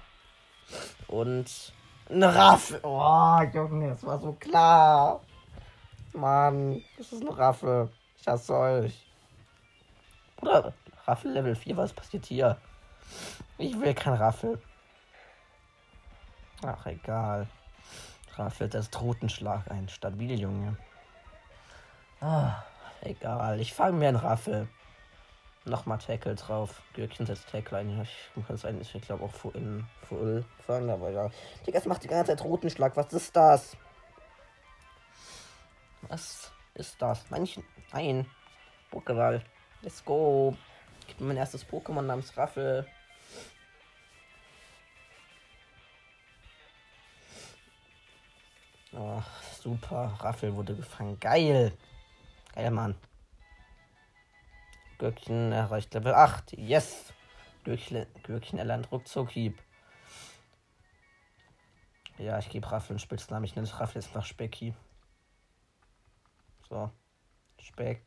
Und 1.09 1.73
eine 2.09 2.35
Raffel. 2.35 2.81
Oh, 2.83 3.41
Junge, 3.53 3.89
das 3.89 4.05
war 4.05 4.19
so 4.21 4.33
klar. 4.35 5.21
Mann, 6.13 6.83
das 6.97 7.13
ist 7.13 7.23
eine 7.23 7.37
Raffel. 7.37 7.91
Ich 8.19 8.27
hasse 8.27 8.55
euch. 8.55 9.07
Bruder, 10.37 10.73
Raffel 11.07 11.33
Level 11.33 11.55
4, 11.55 11.77
was 11.77 11.93
passiert 11.93 12.27
hier? 12.27 12.57
Ich 13.59 13.79
will 13.79 13.95
kein 13.95 14.15
Raffel. 14.15 14.61
Ach, 16.67 16.87
egal. 16.87 17.47
Raffel 18.37 18.69
das 18.69 18.91
Totenschlag 18.91 19.71
ein. 19.71 19.89
Stabil, 19.89 20.41
Junge. 20.41 20.77
Ah, 22.21 22.63
egal. 23.03 23.61
Ich 23.61 23.75
fange 23.75 23.99
mir 23.99 24.09
einen 24.09 24.17
Raffel. 24.17 24.69
Nochmal 25.67 25.99
Tackle 25.99 26.35
drauf. 26.35 26.83
Gürkchen 26.95 27.27
setzt 27.27 27.51
Tackle 27.51 27.79
ein. 27.79 28.01
Ich 28.03 28.47
kann 28.47 28.57
es 28.57 28.65
eigentlich, 28.65 28.95
ich 28.95 29.03
glaube, 29.03 29.25
auch 29.25 29.33
full, 29.33 29.85
full 30.09 30.45
fangen, 30.67 30.89
aber 30.89 31.11
ja. 31.11 31.31
Digga, 31.67 31.79
es 31.79 31.87
macht 31.87 32.03
die 32.03 32.09
ganze 32.09 32.35
Zeit 32.35 32.45
Rotenschlag. 32.45 32.97
Was 32.97 33.13
ist 33.13 33.37
das? 33.37 33.77
Was 36.09 36.51
ist 36.75 37.01
das? 37.01 37.31
Manchen. 37.31 37.63
Nein. 37.93 38.27
Pokéball. 38.91 39.43
Let's 39.83 40.03
go. 40.03 40.57
Ich 41.09 41.17
bin 41.17 41.29
mein 41.29 41.37
erstes 41.37 41.67
Pokémon 41.67 42.03
namens 42.03 42.37
Raffel. 42.39 42.87
Oh, 48.97 49.23
super. 49.61 50.17
Raffel 50.21 50.55
wurde 50.55 50.77
gefangen. 50.77 51.19
Geil. 51.19 51.73
Geil, 52.55 52.71
Mann. 52.71 52.95
Gürkchen 54.99 55.51
erreicht 55.53 55.93
Level 55.95 56.15
8. 56.15 56.53
Yes. 56.53 57.13
Gürkchen, 57.65 58.07
Gürkchen 58.23 58.59
erlernt 58.59 58.93
ruckzuck 58.93 59.31
Hieb. 59.31 59.61
Ja, 62.19 62.39
ich 62.39 62.49
gebe 62.49 62.71
Raffel 62.71 62.93
einen 62.93 63.01
Spitznamen. 63.01 63.45
Ich 63.45 63.57
nenne 63.57 63.67
es 63.67 63.81
Raffel 63.81 64.01
jetzt 64.01 64.15
nach 64.15 64.25
Specki. 64.25 64.75
So. 66.69 66.93
Specki. 67.59 68.05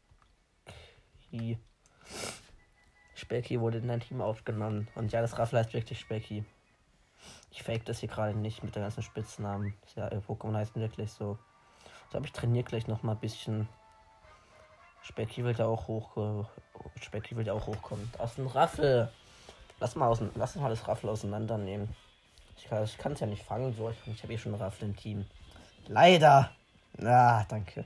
Specki 3.15 3.59
wurde 3.59 3.79
in 3.79 3.87
dein 3.89 3.99
Team 3.99 4.21
aufgenommen. 4.21 4.87
Und 4.95 5.11
ja, 5.11 5.19
das 5.21 5.37
Raffel 5.37 5.59
heißt 5.59 5.73
wirklich 5.73 5.99
Specki. 5.99 6.45
Ich 7.51 7.63
fake 7.63 7.85
das 7.85 7.99
hier 7.99 8.09
gerade 8.09 8.37
nicht 8.37 8.63
mit 8.63 8.75
den 8.75 8.83
ganzen 8.83 9.03
Spitznamen. 9.03 9.73
Ja, 9.95 10.07
Pokémon 10.09 10.55
heißt 10.55 10.75
wirklich 10.75 11.11
so. 11.11 11.37
So, 12.11 12.17
aber 12.17 12.25
ich 12.25 12.33
trainiere 12.33 12.63
gleich 12.63 12.87
noch 12.87 13.03
mal 13.03 13.13
ein 13.13 13.19
bisschen. 13.19 13.67
Specky 15.01 15.43
will 15.43 15.55
ja 15.57 15.65
auch 15.65 15.87
hoch. 15.87 16.45
Specky 17.01 17.35
will 17.35 17.45
ja 17.45 17.53
auch 17.53 17.67
hochkommen. 17.67 18.11
Ist 18.23 18.37
ein 18.37 18.47
Raffel. 18.47 19.11
Lass 19.79 19.95
mal, 19.95 20.07
außen, 20.07 20.31
lass 20.35 20.55
mal 20.55 20.69
das 20.69 20.87
Raffel 20.87 21.09
auseinandernehmen. 21.09 21.95
Ich 22.57 22.67
kann 22.97 23.11
es 23.13 23.19
ja 23.19 23.27
nicht 23.27 23.43
fangen, 23.43 23.73
so. 23.73 23.89
Ich, 23.89 23.97
ich 24.07 24.23
habe 24.23 24.33
eh 24.33 24.37
schon 24.37 24.55
Raffel 24.55 24.89
im 24.89 24.95
Team. 24.95 25.25
Leider. 25.87 26.51
Ah, 27.03 27.45
danke. 27.47 27.85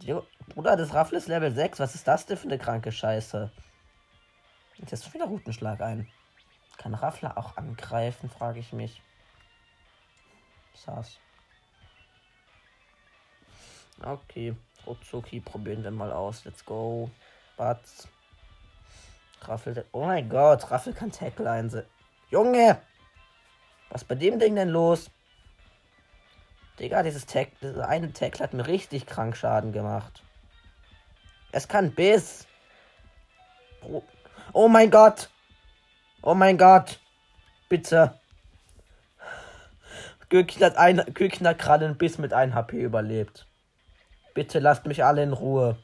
Jo, 0.00 0.24
Bruder, 0.48 0.76
das 0.76 0.94
Raffel 0.94 1.18
ist 1.18 1.28
Level 1.28 1.52
6. 1.52 1.80
Was 1.80 1.94
ist 1.94 2.08
das 2.08 2.26
denn 2.26 2.36
für 2.36 2.48
eine 2.48 2.58
kranke 2.58 2.92
Scheiße? 2.92 3.50
Jetzt 4.76 4.92
ist 4.92 5.04
schon 5.04 5.14
wieder 5.14 5.26
Rutenschlag 5.26 5.80
ein. 5.80 6.08
Kann 6.76 6.94
Raffler 6.94 7.36
auch 7.36 7.56
angreifen, 7.56 8.30
frage 8.30 8.60
ich 8.60 8.72
mich. 8.72 9.02
Saß. 10.74 11.18
Okay, 14.02 14.54
Otsuki 14.84 15.40
probieren 15.40 15.82
wir 15.82 15.90
mal 15.90 16.12
aus. 16.12 16.44
Let's 16.44 16.64
go. 16.64 17.10
Batz. 17.56 18.08
Raffel. 19.42 19.84
Oh 19.92 20.04
mein 20.04 20.28
Gott, 20.28 20.70
Raffel 20.70 20.92
kann 20.92 21.10
Tackle 21.10 21.50
einsetzen. 21.50 21.90
Junge! 22.30 22.80
Was 23.90 24.04
bei 24.04 24.14
dem 24.14 24.38
Ding 24.38 24.56
denn 24.56 24.68
los? 24.68 25.10
Digga, 26.78 27.02
dieses 27.02 27.24
Tag, 27.24 27.58
dieses 27.60 27.78
eine 27.78 28.12
Tackle 28.12 28.42
hat 28.42 28.52
mir 28.52 28.66
richtig 28.66 29.06
krank 29.06 29.36
Schaden 29.36 29.72
gemacht. 29.72 30.22
Es 31.52 31.68
kann 31.68 31.92
Biss. 31.92 32.46
Oh 34.52 34.68
mein 34.68 34.90
Gott! 34.90 35.30
Oh 36.22 36.34
mein 36.34 36.58
Gott. 36.58 37.00
Bitte. 37.68 38.18
Gürkchen 40.28 40.64
hat, 40.64 40.76
ein, 40.76 40.96
Gürkchen 41.14 41.46
hat 41.46 42.18
mit 42.18 42.32
1 42.32 42.54
HP 42.54 42.82
überlebt. 42.82 43.46
Bitte 44.34 44.58
lasst 44.58 44.86
mich 44.86 45.04
alle 45.04 45.22
in 45.22 45.32
Ruhe. 45.32 45.78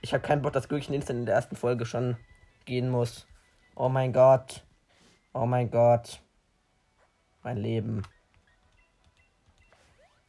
Ich 0.00 0.14
habe 0.14 0.22
keinen 0.22 0.42
Bock, 0.42 0.52
dass 0.52 0.68
Gürkchen 0.68 0.94
instant 0.94 1.20
in 1.20 1.26
der 1.26 1.34
ersten 1.34 1.56
Folge 1.56 1.84
schon 1.84 2.16
gehen 2.64 2.88
muss. 2.88 3.26
Oh 3.76 3.88
mein 3.88 4.12
Gott. 4.12 4.64
Oh 5.34 5.44
mein 5.44 5.70
Gott. 5.70 6.22
Mein 7.42 7.58
Leben. 7.58 8.02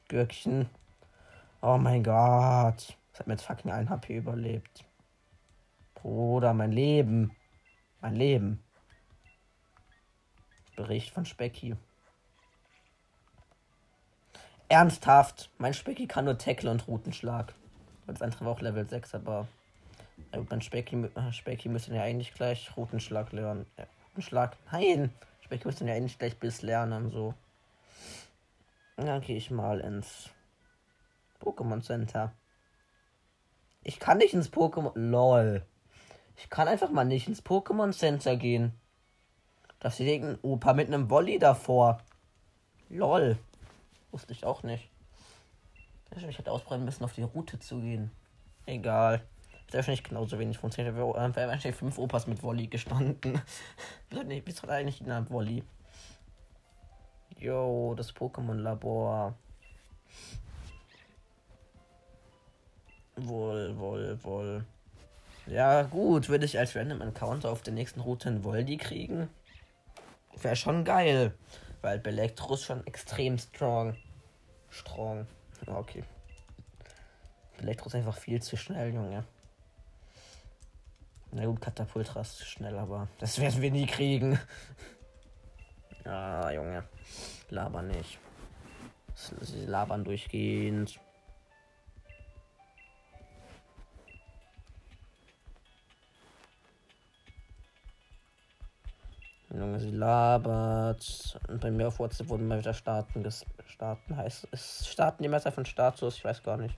Gürkchen. 0.10 0.70
Oh 1.62 1.78
mein 1.78 2.04
Gott. 2.04 2.98
Es 3.14 3.20
hat 3.20 3.28
mit 3.28 3.42
fucking 3.42 3.72
1 3.72 3.90
HP 3.90 4.18
überlebt. 4.18 4.86
Bruder, 5.96 6.54
mein 6.54 6.72
Leben. 6.72 7.36
Mein 8.02 8.16
Leben. 8.16 8.64
Bericht 10.80 11.14
von 11.14 11.26
Specky. 11.26 11.76
Ernsthaft, 14.70 15.50
mein 15.58 15.74
Specky 15.74 16.08
kann 16.08 16.24
nur 16.24 16.38
Tackle 16.38 16.72
und 16.72 16.88
Routenschlag. 16.88 17.54
Das 18.08 18.22
andere 18.22 18.46
war 18.46 18.54
auch 18.54 18.62
Level 18.62 18.88
6, 18.88 19.14
aber 19.16 19.46
mein 20.32 20.62
Specky, 20.62 21.10
Specky 21.34 21.68
müsste 21.68 21.94
ja 21.94 22.04
eigentlich 22.04 22.34
gleich 22.34 22.78
Routenschlag 22.78 23.34
lernen. 23.34 23.66
Ja, 23.78 23.88
Routenschlag, 24.08 24.56
nein, 24.72 25.14
muss 25.66 25.76
dann 25.76 25.90
ja 25.90 25.96
endlich 25.96 26.18
gleich 26.18 26.38
bis 26.38 26.62
lernen, 26.62 27.10
so. 27.10 27.34
Dann 28.96 29.20
gehe 29.20 29.36
ich 29.36 29.52
mal 29.52 29.82
ins 29.82 30.30
Pokémon 31.42 31.82
Center. 31.82 32.32
Ich 33.84 34.00
kann 34.00 34.20
nicht 34.20 34.34
ins 34.34 34.50
Pokémon. 34.50 34.98
LOL. 34.98 35.66
Ich 36.38 36.50
kann 36.50 36.70
einfach 36.70 36.90
mal 36.90 37.04
nicht 37.04 37.28
ins 37.28 37.44
Pokémon 37.44 37.92
Center 37.92 38.38
gehen. 38.38 38.80
Da 39.80 39.90
steht 39.90 40.08
irgendein 40.08 40.40
Opa 40.42 40.74
mit 40.74 40.88
einem 40.88 41.10
Volley 41.10 41.40
davor. 41.40 42.00
LOL. 42.90 43.38
Wusste 44.12 44.34
ich 44.34 44.46
auch 44.46 44.64
nicht. 44.64 44.90
Ich 46.16 46.38
hätte 46.38 46.52
ausbreiten 46.52 46.86
müssen, 46.86 47.04
auf 47.04 47.14
die 47.14 47.24
Route 47.24 47.60
zu 47.60 47.80
gehen. 47.80 48.12
Egal. 48.66 49.24
Ist 49.68 49.76
wahrscheinlich 49.76 50.04
genauso 50.04 50.40
wenig 50.40 50.58
funktioniert. 50.58 50.96
Wir 50.96 51.04
haben 51.04 51.36
wahrscheinlich 51.36 51.76
fünf 51.76 51.98
Opas 51.98 52.28
mit 52.28 52.42
Volley 52.42 52.68
gestanden. 52.68 53.42
Wieso 54.46 54.64
hat 54.64 54.72
eigentlich 54.72 55.02
ein 55.02 55.30
Volley? 55.30 55.64
Yo, 57.38 57.94
das 57.96 58.14
Pokémon-Labor. 58.14 59.34
Wohl, 63.16 63.78
wohl, 63.78 64.24
wohl. 64.24 64.66
Ja, 65.46 65.84
gut, 65.84 66.30
würde 66.30 66.46
ich 66.46 66.58
als 66.60 66.76
Random 66.76 67.02
Encounter 67.02 67.52
auf 67.52 67.62
der 67.62 67.74
nächsten 67.74 68.02
Route 68.02 68.30
einen 68.30 68.44
Voldy 68.44 68.78
kriegen? 68.78 69.30
Wäre 70.42 70.56
schon 70.56 70.84
geil. 70.84 71.34
Weil 71.82 72.00
Belektro 72.00 72.54
ist 72.56 72.66
schon 72.66 72.86
extrem 72.86 73.38
strong. 73.38 73.96
Strong. 74.70 75.28
Okay. 75.66 76.04
Belektro 77.58 77.88
ist 77.88 77.96
einfach 77.96 78.18
viel 78.18 78.42
zu 78.42 78.58
schnell, 78.58 78.94
Junge. 78.94 79.26
Na 81.32 81.46
gut, 81.46 81.62
Katapultra 81.62 82.22
ist 82.22 82.46
schnell, 82.46 82.78
aber 82.78 83.08
das 83.20 83.40
werden 83.40 83.62
wir 83.62 83.72
nie 83.72 83.86
kriegen. 83.86 84.40
Ah, 86.06 86.50
Junge. 86.50 86.86
Labern 87.50 87.90
nicht. 87.90 88.18
Sie 89.14 89.66
labern 89.66 90.04
durchgehend. 90.04 91.00
Junge, 99.52 99.80
sie 99.80 99.92
labert. 99.92 101.40
Und 101.48 101.60
bei 101.60 101.72
mir 101.72 101.88
auf 101.88 102.00
WhatsApp 102.00 102.30
wurden 102.30 102.48
mal 102.48 102.60
wieder 102.60 102.74
Starten 102.74 103.28
starten. 103.66 104.16
Heißt 104.16 104.48
es 104.52 104.88
starten 104.88 105.24
die 105.24 105.30
Messer 105.30 105.52
von 105.52 105.66
Status? 105.66 106.18
Ich 106.18 106.24
weiß 106.24 106.44
gar 106.44 106.58
nicht. 106.58 106.78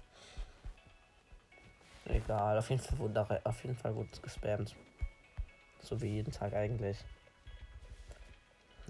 Egal, 2.06 2.58
auf 2.58 2.70
jeden 2.70 2.82
Fall 2.82 2.98
wurde 3.00 3.42
auf 3.44 3.64
jeden 3.64 3.76
Fall 3.76 3.96
wurde 3.96 4.10
gespammt. 4.22 4.76
So 5.82 6.02
wie 6.02 6.16
jeden 6.16 6.32
Tag 6.32 6.54
eigentlich. 6.54 6.98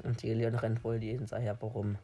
Und 0.04 0.22
die 0.22 0.32
Alien 0.32 0.56
rennt 0.56 0.84
wohl 0.84 1.02
jeden 1.02 1.28
Sache 1.28 1.56
warum. 1.60 1.98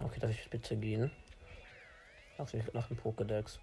Okay, 0.00 0.20
darf 0.20 0.30
ich 0.30 0.50
bitte 0.50 0.76
gehen? 0.76 1.10
Nach 2.38 2.48
dem 2.88 2.96
Pokédex. 2.98 3.58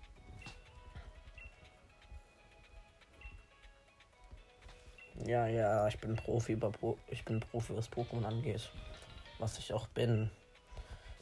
Ja, 5.25 5.47
ja, 5.47 5.87
ich 5.87 5.99
bin 5.99 6.15
Profi 6.15 6.53
über 6.53 6.71
Pro 6.71 6.97
ich 7.07 7.25
bin 7.25 7.39
Profi, 7.39 7.75
was 7.75 7.91
Pokémon 7.91 8.23
angeht. 8.23 8.69
Was 9.37 9.57
ich 9.57 9.73
auch 9.73 9.87
bin. 9.87 10.29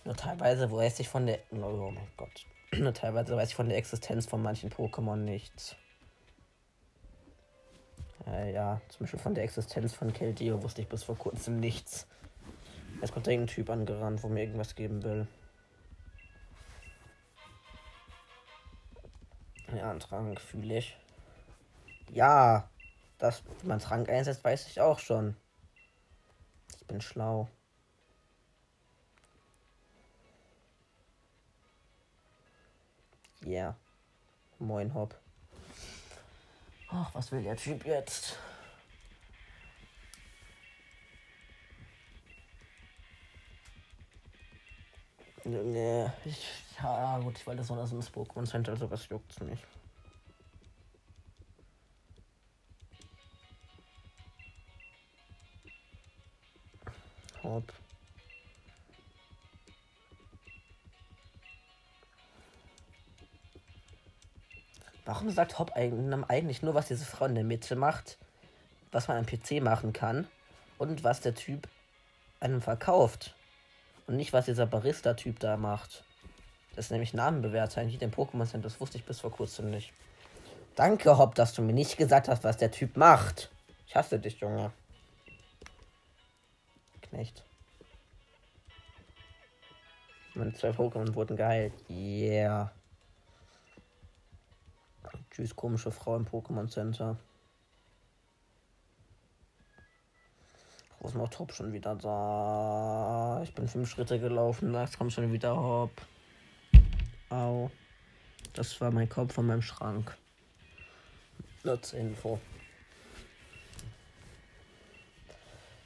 Nur 0.05 0.15
teilweise 0.15 0.71
weiß 0.71 0.99
ich 0.99 1.10
von 1.10 1.25
der. 1.25 1.39
Oh 1.51 1.91
mein 1.91 2.07
Gott. 2.15 2.45
Nur 2.77 2.93
teilweise 2.93 3.36
weiß 3.36 3.49
ich 3.49 3.55
von 3.55 3.69
der 3.69 3.77
Existenz 3.77 4.25
von 4.25 4.41
manchen 4.41 4.69
Pokémon 4.69 5.15
nichts. 5.15 5.75
Äh, 8.27 8.53
ja, 8.53 8.81
zum 8.89 9.01
Beispiel 9.01 9.19
von 9.19 9.33
der 9.33 9.43
Existenz 9.43 9.93
von 9.93 10.13
Keldeo 10.13 10.62
wusste 10.62 10.81
ich 10.81 10.88
bis 10.88 11.03
vor 11.03 11.17
kurzem 11.17 11.60
nichts. 11.60 12.07
Jetzt 13.01 13.13
kommt 13.13 13.27
irgendein 13.27 13.53
Typ 13.53 13.69
angerannt, 13.69 14.23
wo 14.23 14.27
mir 14.27 14.41
irgendwas 14.41 14.75
geben 14.75 15.03
will. 15.03 15.27
Ja, 19.75 19.91
ein 19.91 19.99
Trank 19.99 20.39
fühle 20.39 20.77
ich. 20.77 20.97
Ja, 22.12 22.69
dass 23.17 23.43
man 23.63 23.80
Trank 23.80 24.10
einsetzt, 24.10 24.43
weiß 24.43 24.67
ich 24.67 24.82
auch 24.82 24.99
schon. 24.99 25.36
Ich 26.80 26.88
bin 26.88 27.01
schlau. 27.01 27.49
Ja. 33.41 33.49
Yeah. 33.49 33.75
Moin, 34.60 34.93
Hopp. 34.93 35.15
Ach, 36.89 37.13
was 37.13 37.32
will 37.32 37.43
der 37.43 37.56
Typ 37.56 37.86
jetzt? 37.86 38.38
Nee, 45.43 46.12
ich, 46.25 46.45
ja 46.82 47.19
gut, 47.19 47.38
ich 47.38 47.47
wollte 47.47 47.63
so 47.63 47.75
das 47.75 47.91
ins 47.91 48.10
Pokémon 48.10 48.45
Center, 48.45 48.73
also 48.73 48.89
was 48.91 49.08
juckt's 49.08 49.39
nicht. 49.39 49.63
Hopp. 57.47 57.73
Warum 65.05 65.29
sagt 65.29 65.57
Hop 65.57 65.71
eigentlich 65.73 66.62
nur, 66.62 66.73
was 66.73 66.88
diese 66.88 67.05
Frau 67.05 67.25
in 67.25 67.36
der 67.36 67.45
Mitte 67.45 67.77
macht, 67.77 68.17
was 68.91 69.07
man 69.07 69.17
am 69.17 69.25
PC 69.25 69.63
machen 69.63 69.93
kann 69.93 70.27
und 70.77 71.05
was 71.05 71.21
der 71.21 71.33
Typ 71.33 71.69
einem 72.41 72.62
verkauft? 72.62 73.33
Und 74.05 74.17
nicht, 74.17 74.33
was 74.33 74.45
dieser 74.45 74.65
Barista-Typ 74.65 75.39
da 75.39 75.57
macht. 75.57 76.03
Das 76.75 76.86
ist 76.86 76.91
nämlich 76.91 77.13
Namenbewerter 77.13 77.81
in 77.81 77.89
jedem 77.89 78.12
Pokémon 78.12 78.45
Center. 78.45 78.69
Das 78.69 78.79
wusste 78.79 78.97
ich 78.97 79.05
bis 79.05 79.19
vor 79.19 79.31
kurzem 79.31 79.69
nicht. 79.69 79.93
Danke, 80.75 81.17
Hop, 81.17 81.36
dass 81.36 81.53
du 81.53 81.62
mir 81.62 81.73
nicht 81.73 81.97
gesagt 81.97 82.27
hast, 82.27 82.43
was 82.43 82.57
der 82.57 82.71
Typ 82.71 82.97
macht. 82.97 83.49
Ich 83.88 83.95
hasse 83.95 84.19
dich, 84.19 84.39
Junge. 84.39 84.71
Knecht. 87.09 87.43
Meine 90.35 90.53
zwei 90.53 90.69
Pokémon 90.69 91.13
wurden 91.15 91.35
geheilt. 91.35 91.73
Yeah. 91.89 92.71
Tschüss, 95.31 95.55
komische 95.55 95.91
Frau 95.91 96.15
im 96.15 96.25
Pokémon 96.25 96.67
Center. 96.69 97.17
Noch 101.17 101.29
Top 101.29 101.51
schon 101.53 101.73
wieder 101.73 101.95
da? 101.95 103.41
Ich 103.43 103.53
bin 103.53 103.67
fünf 103.67 103.89
Schritte 103.89 104.19
gelaufen, 104.19 104.73
jetzt 104.73 104.97
kommt 104.97 105.13
schon 105.13 105.31
wieder 105.31 105.55
Hopp. 105.55 106.01
Au. 107.29 107.71
Das 108.53 108.79
war 108.81 108.91
mein 108.91 109.09
Kopf 109.09 109.33
von 109.33 109.47
meinem 109.47 109.61
Schrank. 109.61 110.15
Nutz 111.63 111.93
Info. 111.93 112.39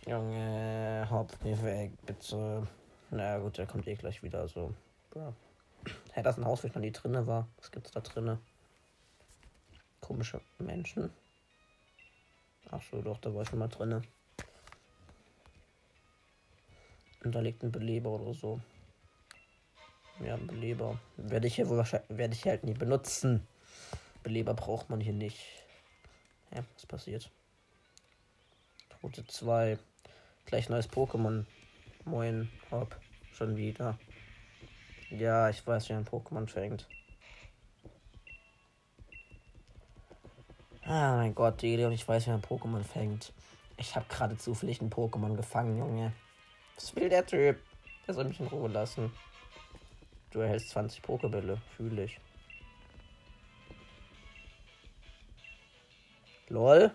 Junge, 0.07 1.07
Hopp, 1.09 1.37
geh 1.43 1.61
weg, 1.61 1.91
bitte. 2.05 2.67
Na 3.11 3.37
gut, 3.37 3.57
der 3.57 3.67
kommt 3.67 3.87
eh 3.87 3.95
gleich 3.95 4.23
wieder, 4.23 4.47
so. 4.47 4.73
Ja. 5.15 5.33
Hey, 6.11 6.23
das 6.23 6.37
ist 6.37 6.43
ein 6.43 6.45
Haus, 6.45 6.63
wo 6.63 6.67
ich 6.67 6.73
noch 6.73 6.81
nie 6.81 6.91
drinne 6.91 7.27
war. 7.27 7.47
Was 7.57 7.71
gibt's 7.71 7.91
da 7.91 8.01
drinne? 8.01 8.39
komische 10.11 10.41
Menschen. 10.59 11.09
Ach 12.69 12.81
so, 12.91 13.01
doch, 13.01 13.17
da 13.19 13.33
war 13.33 13.43
ich 13.43 13.49
schon 13.49 13.59
mal 13.59 13.69
drinne. 13.69 14.01
Und 17.23 17.33
da 17.33 17.39
liegt 17.39 17.63
ein 17.63 17.71
Beleber 17.71 18.09
oder 18.09 18.33
so. 18.33 18.59
Ja, 20.19 20.35
ein 20.35 20.47
Beleber. 20.47 20.99
Werde 21.15 21.47
ich 21.47 21.55
hier 21.55 21.69
wohl 21.69 21.77
wahrscheinlich, 21.77 22.17
werde 22.17 22.33
ich 22.33 22.45
halt 22.45 22.65
nie 22.65 22.73
benutzen. 22.73 23.47
Beleber 24.21 24.53
braucht 24.53 24.89
man 24.89 24.99
hier 24.99 25.13
nicht. 25.13 25.39
Ja, 26.53 26.63
was 26.73 26.85
passiert? 26.85 27.31
Route 29.01 29.25
2. 29.25 29.79
Gleich 30.45 30.69
neues 30.69 30.89
Pokémon. 30.89 31.45
Moin, 32.05 32.49
hopp. 32.71 32.99
Schon 33.33 33.55
wieder. 33.57 33.97
Ja, 35.09 35.49
ich 35.49 35.65
weiß, 35.65 35.89
wie 35.89 35.93
ein 35.93 36.05
Pokémon 36.05 36.47
fängt. 36.47 36.87
Ah, 40.83 41.15
mein 41.15 41.35
Gott, 41.35 41.63
und 41.63 41.91
ich 41.91 42.07
weiß, 42.07 42.27
wie 42.27 42.31
ein 42.31 42.41
Pokémon 42.41 42.83
fängt. 42.83 43.33
Ich 43.77 43.95
habe 43.95 44.05
gerade 44.09 44.37
zufällig 44.37 44.81
ein 44.81 44.89
Pokémon 44.89 45.35
gefangen, 45.35 45.77
Junge. 45.77 46.13
Was 46.75 46.95
will 46.95 47.09
der 47.09 47.25
Typ? 47.25 47.59
Der 48.07 48.13
soll 48.13 48.25
mich 48.25 48.39
in 48.39 48.47
Ruhe 48.47 48.69
lassen. 48.69 49.11
Du 50.31 50.39
erhältst 50.39 50.69
20 50.69 51.01
Pokebälle, 51.01 51.61
fühle 51.75 52.05
ich. 52.05 52.19
Lol. 56.47 56.91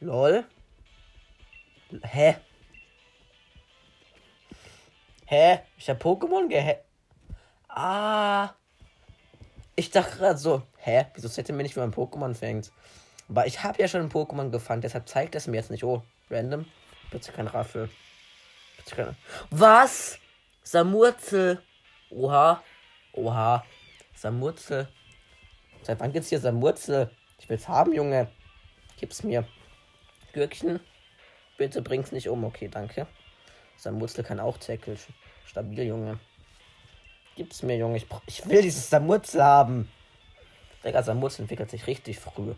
Lol. 0.00 0.44
Hä? 2.02 2.36
Hä? 5.26 5.62
Ich 5.76 5.88
hab 5.88 6.02
Pokémon 6.02 6.48
gehä. 6.48 6.84
Ah. 7.68 8.50
Ich 9.76 9.90
dachte 9.90 10.16
gerade 10.16 10.38
so, 10.38 10.62
hä? 10.78 11.06
Wieso 11.14 11.28
hätte 11.28 11.52
mir 11.52 11.62
nicht, 11.62 11.76
wie 11.76 11.80
man 11.80 11.92
Pokémon 11.92 12.34
fängt? 12.34 12.72
Aber 13.28 13.46
ich 13.46 13.62
habe 13.62 13.80
ja 13.80 13.88
schon 13.88 14.02
ein 14.02 14.10
Pokémon 14.10 14.50
gefangen, 14.50 14.80
deshalb 14.80 15.08
zeigt 15.08 15.34
es 15.34 15.46
mir 15.46 15.56
jetzt 15.56 15.70
nicht. 15.70 15.84
Oh, 15.84 16.02
random. 16.30 16.66
Bitte 17.10 17.32
kein 17.32 17.46
Raffel. 17.46 17.88
Bitte 18.76 18.96
kein... 18.96 19.16
Was? 19.50 20.18
Samurzel. 20.62 21.62
Oha. 22.10 22.62
Oha. 23.12 23.64
Samurzel. 24.14 24.88
Seit 25.82 26.00
wann 26.00 26.12
gibt's 26.12 26.28
hier 26.30 26.40
Samurzel? 26.40 27.10
Ich 27.38 27.48
will's 27.48 27.68
haben, 27.68 27.92
Junge. 27.92 28.28
Gib's 28.98 29.22
mir. 29.22 29.46
Gürkchen. 30.32 30.80
Bitte 31.58 31.82
bring's 31.82 32.12
nicht 32.12 32.28
um. 32.28 32.44
Okay, 32.44 32.68
danke. 32.68 33.06
Samurzel 33.76 34.24
kann 34.24 34.40
auch 34.40 34.56
Tackle. 34.56 34.96
Stabil, 35.44 35.84
Junge. 35.84 36.18
Gib's 37.36 37.62
mir, 37.62 37.76
Junge. 37.76 37.98
Ich, 37.98 38.06
ich 38.26 38.48
will 38.48 38.62
dieses 38.62 38.88
Samurzel 38.88 39.42
haben. 39.42 39.90
Digga, 40.84 41.02
Samurzel 41.02 41.42
entwickelt 41.42 41.70
sich 41.70 41.86
richtig 41.86 42.18
früh. 42.18 42.54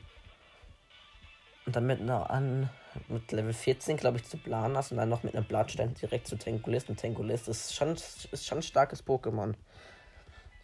Und 1.67 1.77
dann 1.77 1.87
mit 1.87 2.01
einer 2.01 2.31
an 2.31 2.71
mit 3.09 3.31
Level 3.33 3.53
14, 3.53 3.97
glaube 3.97 4.19
ich, 4.19 4.25
zu 4.25 4.37
Planas 4.37 4.91
und 4.91 4.99
dann 4.99 5.09
noch 5.09 5.23
mit 5.23 5.35
einem 5.35 5.47
Blattstein 5.47 5.95
direkt 5.95 6.27
zu 6.27 6.37
Tengulist. 6.37 6.91
Und 6.91 6.97
Tengulist 6.97 7.49
ist 7.49 7.75
schon, 7.75 7.93
ist 7.93 8.47
schon 8.47 8.59
ein 8.59 8.63
starkes 8.63 9.07
Pokémon. 9.07 9.55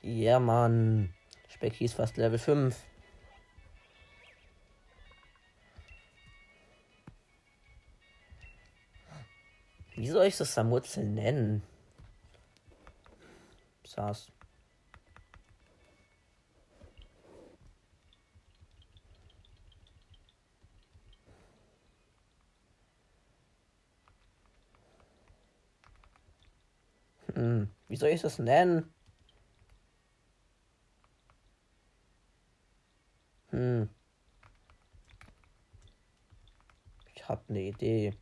Ja, 0.03 0.11
yeah, 0.11 0.40
Mann. 0.40 1.14
Specky 1.49 1.85
ist 1.87 1.94
fast 1.94 2.16
Level 2.16 2.38
5. 2.38 2.77
Wie 9.96 10.09
soll 10.09 10.26
ich 10.26 10.37
das 10.37 10.52
Samurzel 10.52 11.04
nennen? 11.04 11.62
Saß. 13.87 14.30
Hm, 27.35 27.70
wie 27.88 27.96
soll 27.96 28.11
ich 28.11 28.20
das 28.20 28.38
nennen? 28.38 28.92
Hm. 33.50 33.88
Ich 37.14 37.26
habe 37.26 37.42
eine 37.48 37.62
Idee. 37.62 38.12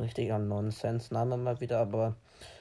Richtiger 0.00 0.38
Nonsens-Name 0.38 1.36
mal 1.36 1.60
wieder, 1.60 1.78
aber 1.78 2.16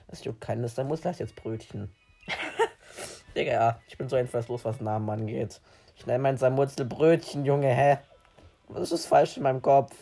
es 0.08 0.24
juckt 0.24 0.42
keines. 0.42 0.76
Da 0.76 0.84
muss 0.84 1.02
das 1.02 1.20
jetzt 1.20 1.36
Brötchen. 1.36 1.92
Digga, 3.36 3.52
ja, 3.52 3.80
ich 3.88 3.98
bin 3.98 4.10
so 4.10 4.16
einfallslos, 4.16 4.66
was 4.66 4.82
Namen 4.82 5.10
angeht. 5.10 5.62
Ich 5.96 6.06
nenne 6.06 6.20
mein 6.20 6.38
Samurzel 6.38 6.86
Brötchen, 6.86 7.46
Junge, 7.46 7.74
hä? 7.74 7.98
Was 8.70 8.92
ist 8.92 9.06
falsch 9.06 9.38
in 9.38 9.44
meinem 9.44 9.62
Kopf? 9.62 9.96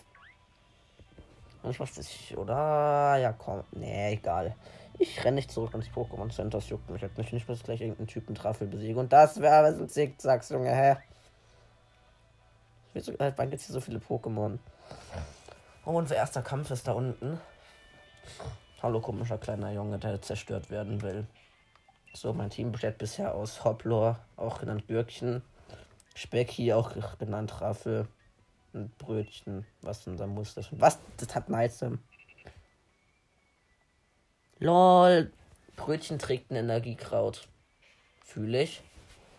Ich 1.70 1.80
weiß 1.80 1.98
nicht, 1.98 2.38
oder? 2.38 3.18
Ja, 3.18 3.34
komm. 3.34 3.64
Nee, 3.72 4.14
egal. 4.14 4.56
Ich 4.98 5.24
renne 5.24 5.36
nicht 5.36 5.52
zurück 5.52 5.74
ins 5.74 5.88
Pokémon 5.88 6.32
Center. 6.34 6.60
Das 6.60 6.70
juckt 6.70 6.90
mich 6.90 7.02
halt 7.02 7.18
nicht. 7.18 7.34
Ich 7.34 7.48
muss 7.48 7.64
gleich 7.64 7.82
irgendeinen 7.82 8.08
Typen 8.08 8.36
Traffel 8.36 8.68
besiegen. 8.68 8.98
Und 8.98 9.12
das 9.12 9.42
wäre 9.42 9.56
aber 9.56 9.68
ein 9.68 9.90
Zickzacks, 9.90 10.50
Junge, 10.50 10.74
hä? 10.74 10.96
Wieso, 12.94 13.14
halt, 13.20 13.38
wann 13.38 13.50
gibt's 13.50 13.66
hier 13.66 13.74
so 13.74 13.82
viele 13.82 14.00
Pokémon? 14.00 14.58
Oh, 15.86 15.92
unser 15.92 16.16
erster 16.16 16.42
Kampf 16.42 16.72
ist 16.72 16.88
da 16.88 16.94
unten. 16.94 17.40
Hallo, 18.82 19.00
komischer 19.02 19.38
kleiner 19.38 19.72
Junge, 19.72 20.00
der 20.00 20.20
zerstört 20.20 20.72
werden 20.72 21.04
will. 21.04 21.28
So, 22.14 22.34
mein 22.34 22.50
Team 22.50 22.72
besteht 22.72 22.98
bisher 22.98 23.36
aus 23.36 23.64
Hoplor, 23.64 24.20
auch 24.36 24.60
genannt 24.60 24.88
Gürkchen. 24.88 25.44
Specky, 26.16 26.74
auch 26.74 26.94
genannt 27.20 27.62
Raffel 27.62 28.08
ein 28.74 28.90
Brötchen. 28.98 29.66
Was 29.82 30.04
da 30.06 30.26
muss 30.26 30.56
das? 30.56 30.70
Was? 30.72 30.98
Das 31.18 31.36
hat 31.36 31.50
Neizem. 31.50 32.00
LOL. 34.58 35.32
Brötchen 35.76 36.18
trägt 36.18 36.52
ein 36.52 36.56
Energiekraut. 36.56 37.48
Fühle 38.24 38.64
ich. 38.64 38.82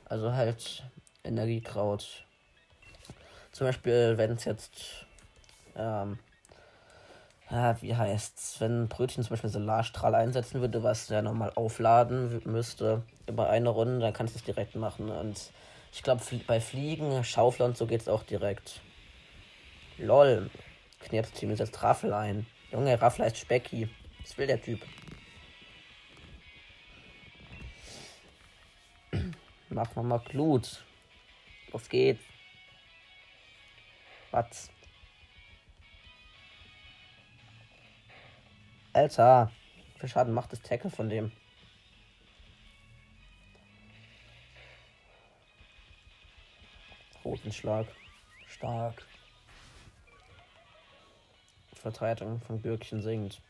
Also 0.05 0.33
halt 0.33 0.85
Energiekraut. 1.25 2.25
Zum 3.51 3.67
Beispiel, 3.67 4.17
wenn 4.17 4.33
es 4.33 4.45
jetzt. 4.45 5.07
Ähm, 5.75 6.19
ja, 7.51 7.81
wie 7.81 7.95
heißt's? 7.95 8.61
Wenn 8.61 8.89
Brötchen 8.89 9.23
zum 9.23 9.31
Beispiel 9.31 9.51
Solarstrahl 9.51 10.15
einsetzen 10.15 10.61
würde, 10.61 10.83
was 10.83 11.07
der 11.07 11.23
nochmal 11.23 11.53
aufladen 11.55 12.43
müsste, 12.45 13.03
über 13.29 13.49
eine 13.51 13.69
Runde, 13.69 14.01
dann 14.01 14.13
kannst 14.13 14.35
du 14.35 14.39
es 14.39 14.45
direkt 14.45 14.75
machen. 14.75 15.11
Und 15.11 15.53
ich 15.93 16.03
glaube, 16.03 16.23
bei 16.47 16.61
Fliegen, 16.61 17.23
Schaufler 17.23 17.67
und 17.67 17.77
so 17.77 17.87
geht 17.87 18.01
es 18.01 18.09
auch 18.09 18.25
direkt. 18.25 18.81
Lol. 19.99 20.51
Knirps-Team 21.01 21.55
setzt 21.55 21.83
Raffel 21.83 22.13
ein. 22.13 22.47
Junge, 22.73 23.01
Raffel 23.01 23.25
heißt 23.25 23.39
Specky. 23.39 23.89
Was 24.23 24.37
will 24.37 24.47
der 24.49 24.61
Typ? 24.61 24.81
Mach 29.69 29.95
mal 29.95 30.19
Glut. 30.19 30.85
Los 31.73 31.89
geht's. 31.89 32.25
Was? 34.31 34.71
Alter. 38.97 39.53
Wie 39.93 40.01
viel 40.01 40.09
Schaden 40.09 40.33
macht 40.33 40.53
das 40.53 40.63
Tackle 40.63 40.89
von 40.89 41.11
dem? 41.11 41.31
Roten 47.23 47.53
Schlag. 47.53 47.87
Stark. 48.47 49.05
Verteidigung 51.75 52.41
von 52.41 52.63
Bürkchen 52.63 53.03
singt. 53.03 53.43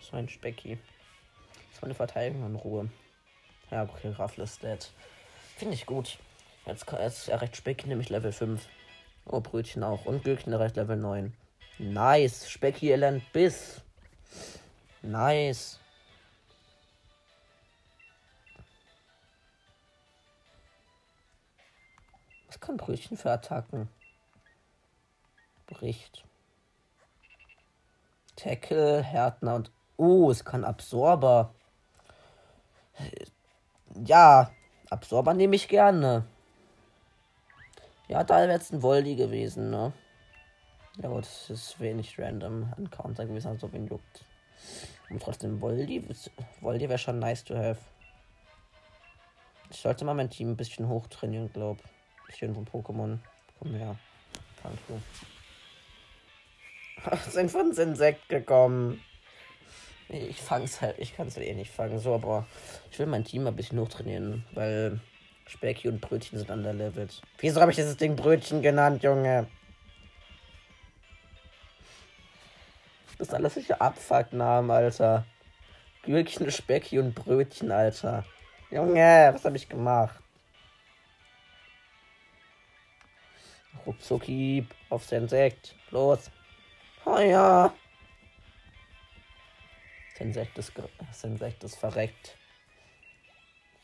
So 0.00 0.16
ein 0.16 0.28
Specki. 0.28 0.78
War 1.76 1.84
eine 1.84 1.94
Verteidigung 1.94 2.44
in 2.46 2.56
Ruhe. 2.56 2.90
Ja, 3.70 3.84
okay, 3.84 4.10
Raffle 4.10 4.44
ist 4.44 4.62
dead. 4.62 4.90
Finde 5.56 5.74
ich 5.74 5.86
gut. 5.86 6.18
Jetzt, 6.66 6.90
jetzt 6.90 7.28
erreicht 7.28 7.56
Specki 7.56 7.88
nämlich 7.88 8.10
Level 8.10 8.32
5. 8.32 8.66
Oh, 9.24 9.40
Brötchen 9.40 9.82
auch. 9.82 10.04
Und 10.04 10.24
Gürkchen 10.24 10.52
erreicht 10.52 10.76
Level 10.76 10.96
9. 10.96 11.34
Nice. 11.78 12.48
Specki 12.48 12.90
erlernt 12.90 13.32
Biss. 13.32 13.82
Nice. 15.02 15.78
Was 22.46 22.60
kann 22.60 22.76
Brötchen 22.76 23.16
für 23.16 23.30
Attacken? 23.30 23.88
Bricht. 25.66 26.24
Tackle, 28.36 29.02
Härtner 29.02 29.56
und. 29.56 29.70
Oh, 29.98 30.30
es 30.30 30.44
kann 30.44 30.64
Absorber. 30.64 31.54
Ja, 34.04 34.50
Absorber 34.90 35.34
nehme 35.34 35.56
ich 35.56 35.68
gerne. 35.68 36.26
Ja, 38.08 38.24
da 38.24 38.36
wäre 38.36 38.52
jetzt 38.52 38.72
ein 38.72 38.82
Voldi 38.82 39.16
gewesen, 39.16 39.70
ne? 39.70 39.92
Ja 40.98 41.08
gut, 41.08 41.24
es 41.24 41.50
ist 41.50 41.80
wenig 41.80 42.18
random 42.18 42.72
Encounter 42.78 43.26
gewesen, 43.26 43.48
als 43.48 43.62
ob 43.62 43.74
ihn 43.74 43.86
juckt. 43.86 44.24
Und 45.10 45.22
trotzdem 45.22 45.60
Voldi, 45.60 46.08
wäre 46.08 46.98
schon 46.98 47.18
nice 47.18 47.44
to 47.44 47.54
have. 47.54 47.80
Ich 49.70 49.78
sollte 49.78 50.04
mal 50.04 50.14
mein 50.14 50.30
Team 50.30 50.52
ein 50.52 50.56
bisschen 50.56 50.88
hochtrainieren, 50.88 51.52
glaub. 51.52 51.78
Bisschen 52.26 52.54
von 52.54 52.66
Pokémon. 52.66 53.18
Komm 53.58 53.74
her. 53.74 53.96
Danke 54.62 55.02
sind 57.30 57.50
von 57.50 57.68
ins 57.68 57.78
Insekt 57.78 58.28
gekommen. 58.28 59.00
Ich 60.08 60.40
fang's 60.40 60.80
halt, 60.80 60.98
ich 60.98 61.16
kann 61.16 61.28
es 61.28 61.36
halt 61.36 61.46
eh 61.46 61.54
nicht 61.54 61.70
fangen, 61.70 61.98
so, 61.98 62.14
aber 62.14 62.46
ich 62.90 62.98
will 62.98 63.06
mein 63.06 63.24
Team 63.24 63.46
ein 63.46 63.56
bisschen 63.56 63.78
hochtrainieren, 63.78 64.44
weil 64.54 65.00
Specky 65.46 65.88
und 65.88 66.00
Brötchen 66.00 66.38
sind 66.38 66.50
underlevelt. 66.50 67.22
Wieso 67.38 67.60
habe 67.60 67.70
ich 67.70 67.76
dieses 67.76 67.96
Ding 67.96 68.16
Brötchen 68.16 68.62
genannt, 68.62 69.02
Junge? 69.02 69.46
Das 73.18 73.28
sind 73.28 73.36
alles 73.36 73.54
solche 73.54 73.80
Abfucknamen, 73.80 74.70
Alter. 74.70 75.24
Gürkchen, 76.02 76.50
Specky 76.50 76.98
und 76.98 77.14
Brötchen, 77.14 77.72
Alter. 77.72 78.24
Junge, 78.70 79.30
was 79.32 79.44
habe 79.44 79.56
ich 79.56 79.68
gemacht? 79.68 80.20
Ruckzucki 83.86 84.66
aufs 84.90 85.12
Insekt. 85.12 85.74
Los. 85.90 86.30
Oh 87.04 87.18
ja. 87.18 87.72
Das 90.12 90.20
Insekt 90.20 90.58
ist, 90.58 90.72
das 91.08 91.24
Insekt 91.24 91.62
ist 91.64 91.76
verreckt. 91.76 92.36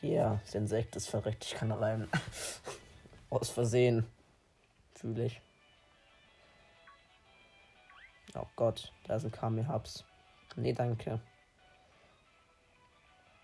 Ja, 0.01 0.09
yeah, 0.11 0.41
das 0.45 0.55
Insekt 0.57 0.97
ist 0.97 1.09
verreckt. 1.09 1.45
Ich 1.45 1.55
kann 1.55 1.70
rein. 1.70 2.09
Aus 3.30 3.51
Versehen. 3.51 4.07
Fühle 4.95 5.26
ich. 5.26 5.41
Oh 8.35 8.47
Gott, 8.57 8.93
da 9.05 9.18
sind 9.18 9.33
Kami-Hubs. 9.33 10.05
Nee, 10.57 10.72
danke. 10.72 11.20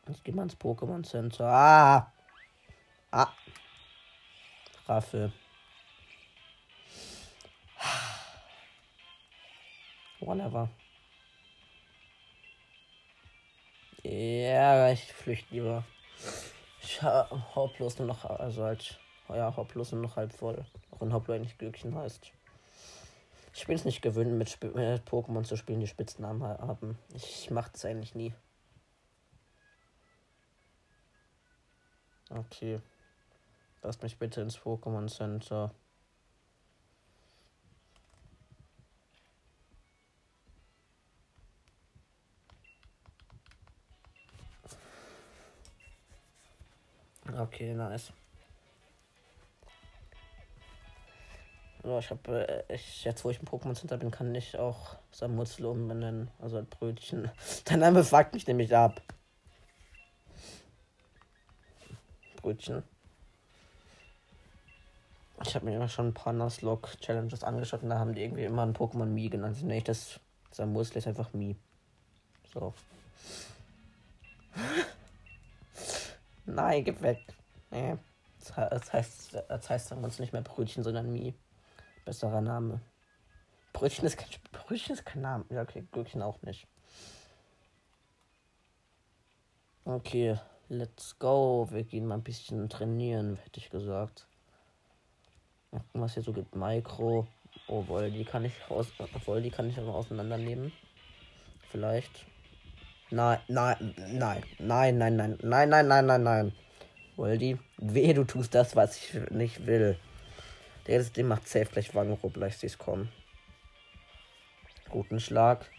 Ich 0.09 0.25
gehe 0.25 0.35
mal 0.35 0.45
ins 0.45 0.57
Pokémon 0.57 1.05
Center. 1.05 1.47
Ah! 1.47 2.13
Ah! 3.11 3.33
Raffel. 4.87 5.33
Whatever. 10.21 10.71
Ja, 14.03 14.91
ich 14.91 15.05
flüchte 15.13 15.55
lieber. 15.55 15.85
Ich 16.81 17.03
hau 17.03 17.69
bloß 17.77 17.99
nur 17.99 18.09
noch, 18.09 18.25
also 18.25 18.65
halt, 18.65 18.99
ja, 19.29 19.51
bloß 19.51 19.93
nur 19.93 20.03
noch 20.03 20.17
halb 20.17 20.33
voll. 20.33 20.65
Auch 20.91 21.01
wenn 21.03 21.13
Hoplo 21.13 21.35
eigentlich 21.35 21.59
Glückchen 21.59 21.95
heißt. 21.95 22.33
Ich 23.59 23.67
bin 23.67 23.75
es 23.75 23.85
nicht 23.85 24.03
gewöhnt, 24.03 24.31
mit, 24.39 24.47
Sp 24.55 24.71
mit 24.73 25.03
Pokémon 25.05 25.43
zu 25.43 25.57
spielen, 25.57 25.81
die 25.81 25.89
Spitznamen 25.89 26.45
haben. 26.45 26.97
Ich 27.13 27.51
mach 27.51 27.69
das 27.69 27.85
eigentlich 27.85 28.15
nie. 28.15 28.33
Okay. 32.31 32.81
Lass 33.83 34.01
mich 34.01 34.17
bitte 34.17 34.43
ins 34.43 34.57
Pokémon 34.61 35.09
Center. 35.09 35.75
Okay, 47.37 47.75
nice. 47.75 48.13
Ja, 51.89 51.99
ich 52.01 52.11
habe, 52.11 52.47
äh, 52.69 52.75
ich, 52.75 53.05
jetzt 53.05 53.25
wo 53.25 53.31
ich 53.31 53.41
im 53.41 53.47
Pokémon 53.47 53.75
Center 53.75 53.97
bin, 53.97 54.11
kann 54.11 54.35
ich 54.35 54.59
auch 54.59 54.97
Samutzel 55.11 55.65
umbenennen. 55.65 56.31
Also 56.39 56.59
ein 56.59 56.67
Brötchen. 56.67 57.31
Der 57.71 57.79
Name 57.79 58.05
fuckt 58.05 58.35
mich 58.35 58.47
nämlich 58.47 58.77
ab. 58.77 59.01
Brötchen. 62.43 62.83
Ich 65.43 65.55
habe 65.55 65.65
mir 65.65 65.77
immer 65.77 65.89
schon 65.89 66.09
ein 66.09 66.15
paar 66.15 66.35
Nuzlocke 66.35 66.99
Challenges 67.01 67.43
angeschaut 67.43 67.83
und 67.83 67.89
da 67.89 67.99
haben 67.99 68.13
die 68.13 68.23
irgendwie 68.23 68.45
immer 68.45 68.67
ein 68.67 68.75
Pokémon 68.75 69.07
Mi 69.07 69.31
genannt. 69.31 69.55
Also 69.55 69.67
nee, 69.67 69.81
das 69.81 70.21
Samusel 70.51 70.99
ist 70.99 71.07
einfach 71.07 71.33
Mi. 71.33 71.57
So. 72.53 72.75
Nein, 76.45 76.85
gib 76.85 77.01
weg. 77.01 77.21
Nee. 77.71 77.97
Das 78.45 78.93
heißt, 78.93 79.43
das 79.49 79.71
heißt 79.71 79.91
dann 79.91 80.05
uns 80.05 80.19
nicht 80.19 80.35
mehr 80.35 80.43
Brötchen, 80.43 80.83
sondern 80.83 81.11
Mi. 81.11 81.35
Besserer 82.09 82.41
Name. 82.41 82.81
Brötchen 83.75 84.07
ist 84.07 84.17
kein, 84.17 84.31
Brötchen 84.51 84.95
ist 84.95 85.05
kein 85.05 85.21
Name. 85.21 85.45
Ja, 85.51 85.61
okay, 85.61 85.85
Gürkchen 85.93 86.23
auch 86.23 86.41
nicht. 86.41 86.67
Okay, 89.85 90.39
let's 90.71 91.19
go. 91.19 91.69
Wir 91.71 91.85
gehen 91.85 92.07
mal 92.07 92.15
ein 92.15 92.23
bisschen 92.23 92.71
trainieren, 92.71 93.37
hätte 93.37 93.61
ich 93.61 93.69
gesagt. 93.69 94.27
Was 95.93 96.15
hier 96.15 96.23
so 96.23 96.33
gibt. 96.33 96.57
Micro. 96.57 97.29
Oh, 97.67 97.83
Voldi 97.83 98.25
kann 98.25 98.47
ich 98.47 98.55
aus. 98.71 98.87
Voldi 99.27 99.51
kann 99.51 99.69
ich 99.69 99.79
auch 99.79 99.97
auseinandernehmen. 99.97 100.73
Vielleicht. 101.71 102.25
Nein, 103.11 103.39
nein, 103.49 103.95
nein, 103.99 104.43
nein, 104.59 104.97
nein, 104.97 105.17
nein, 105.17 105.39
nein, 105.43 105.69
nein, 105.69 105.89
nein, 105.89 106.07
nein, 106.07 106.23
nein. 106.23 106.53
Voldi, 107.17 107.59
weh, 107.77 108.15
du 108.15 108.25
tust 108.25 108.55
das, 108.55 108.75
was 108.77 108.97
ich 108.97 109.31
nicht 109.31 109.67
will. 109.67 109.99
Der 110.89 111.03
dem 111.05 111.29
macht 111.29 111.47
safe 111.47 111.67
gleich 111.67 111.95
Wangenrubbler, 111.95 112.47
ich 112.47 112.57
sehe 112.57 112.69
es 112.69 112.79
kommen. 112.79 113.13
Rutenschlag. 114.93 115.71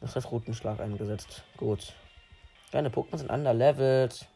Das 0.00 0.16
heißt 0.16 0.32
Rutenschlag 0.32 0.80
eingesetzt. 0.80 1.44
Gut. 1.56 1.94
Deine 2.72 2.90
Pokémon 2.90 3.18
sind 3.18 3.30
underleveled. 3.30 4.28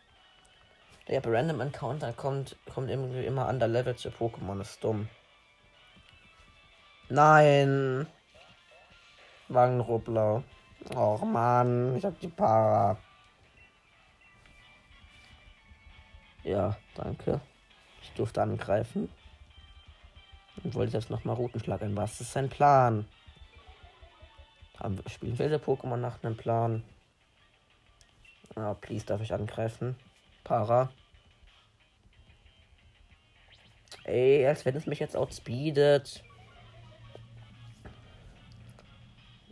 Der 1.09 1.21
bei 1.21 1.31
Random 1.37 1.61
Encounter 1.61 2.13
kommt, 2.13 2.57
kommt 2.73 2.89
irgendwie 2.89 3.27
immer 3.27 3.49
underleveled 3.49 3.99
zu 3.99 4.11
Pokémon. 4.11 4.59
Das 4.59 4.71
ist 4.71 4.85
dumm. 4.85 5.09
Nein. 7.09 8.07
Wangenrubbler. 9.49 10.45
Och 10.95 11.25
man, 11.25 11.97
ich 11.97 12.05
hab 12.05 12.21
die 12.21 12.29
Para. 12.29 12.97
Ja, 16.45 16.77
danke. 16.95 17.41
Ich 18.03 18.13
durfte 18.13 18.41
angreifen. 18.41 19.09
Und 20.65 20.75
wollte 20.75 20.97
jetzt 20.97 21.11
nochmal 21.11 21.37
Routenschlag 21.37 21.83
ein. 21.83 21.97
Was 21.97 22.21
ist 22.21 22.33
sein 22.33 22.49
Plan? 22.49 23.07
Haben, 24.79 25.03
spielen 25.09 25.39
wilde 25.39 25.57
Pokémon 25.57 25.97
nach 25.97 26.23
einem 26.23 26.37
Plan? 26.37 26.85
Ah, 28.55 28.73
oh, 28.73 28.75
please, 28.75 29.05
darf 29.05 29.21
ich 29.21 29.33
angreifen? 29.33 29.97
Para. 30.45 30.91
Ey, 34.05 34.47
als 34.47 34.65
wenn 34.65 34.75
es 34.75 34.87
mich 34.87 35.01
jetzt 35.01 35.17
outspeedet. 35.17 36.23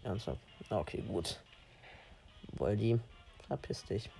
Ernsthaft? 0.02 0.40
Okay, 0.70 1.02
gut. 1.02 1.40
Voldi, 2.56 2.98
verpiss 3.46 3.84
dich. 3.84 4.10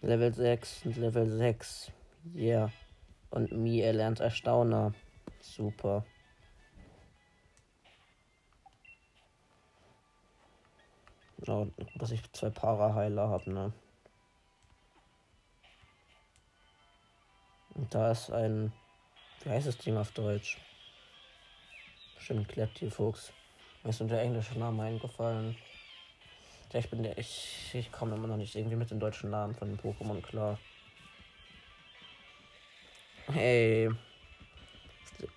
Level 0.00 0.32
6 0.32 0.86
und 0.86 0.96
Level 0.96 1.28
6. 1.28 1.92
Yeah. 2.34 2.70
Und 3.30 3.52
Mi 3.52 3.80
erlernt 3.80 4.20
Erstauner. 4.20 4.92
Super. 5.40 6.04
Ja, 11.44 11.66
dass 11.96 12.12
ich 12.12 12.22
zwei 12.32 12.50
Para-Heiler 12.50 13.28
habe, 13.28 13.52
ne? 13.52 13.72
Und 17.74 17.92
da 17.94 18.12
ist 18.12 18.30
ein. 18.30 18.72
Wie 19.42 19.50
heißt 19.50 19.66
das 19.66 19.78
Ding 19.78 19.96
auf 19.96 20.12
Deutsch? 20.12 20.58
Bestimmt 22.14 22.48
Klettierfuchs. 22.48 23.32
Mir 23.82 23.90
ist 23.90 23.98
nur 23.98 24.08
der 24.08 24.22
englische 24.22 24.56
Name 24.56 24.84
eingefallen. 24.84 25.56
Ja, 26.72 26.78
ich 26.78 26.88
bin 26.90 27.02
der. 27.02 27.18
Ich, 27.18 27.70
ich 27.74 27.90
komme 27.90 28.14
immer 28.14 28.28
noch 28.28 28.36
nicht 28.36 28.54
irgendwie 28.54 28.76
mit 28.76 28.90
den 28.90 29.00
deutschen 29.00 29.30
Namen 29.30 29.54
von 29.54 29.68
den 29.68 29.80
Pokémon 29.80 30.22
klar. 30.22 30.58
Hey. 33.30 33.90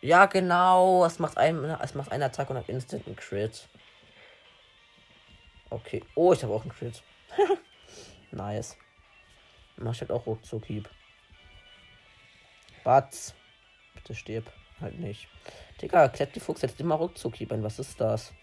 Ja, 0.02 0.26
genau. 0.26 1.06
Es 1.06 1.20
macht, 1.20 1.38
ein, 1.38 1.64
es 1.64 1.94
macht 1.94 2.12
einen 2.12 2.24
Attack 2.24 2.50
und 2.50 2.58
hat 2.58 2.70
instant 2.70 3.06
einen 3.06 3.16
Crit. 3.16 3.68
Okay. 5.70 6.04
Oh, 6.16 6.34
ich 6.34 6.44
habe 6.44 6.54
auch 6.54 6.62
einen 6.62 6.72
Crit. 6.72 7.04
nice. 8.32 8.78
Mach 9.78 10.00
halt 10.00 10.12
auch 10.12 10.26
ruckzuck 10.26 10.66
Hieb. 10.66 10.90
Batz. 12.84 13.36
Bitte 13.94 14.16
stirb. 14.16 14.52
Halt 14.80 15.00
nicht. 15.00 15.28
Digga, 15.82 16.08
Klepp 16.08 16.34
die 16.34 16.40
Fuchs 16.40 16.62
jetzt 16.62 16.80
immer 16.80 16.96
ruckzuck 16.96 17.36
Hieb 17.36 17.52
ein. 17.52 17.64
Was 17.64 17.80
ist 17.80 18.00
das? 18.00 18.34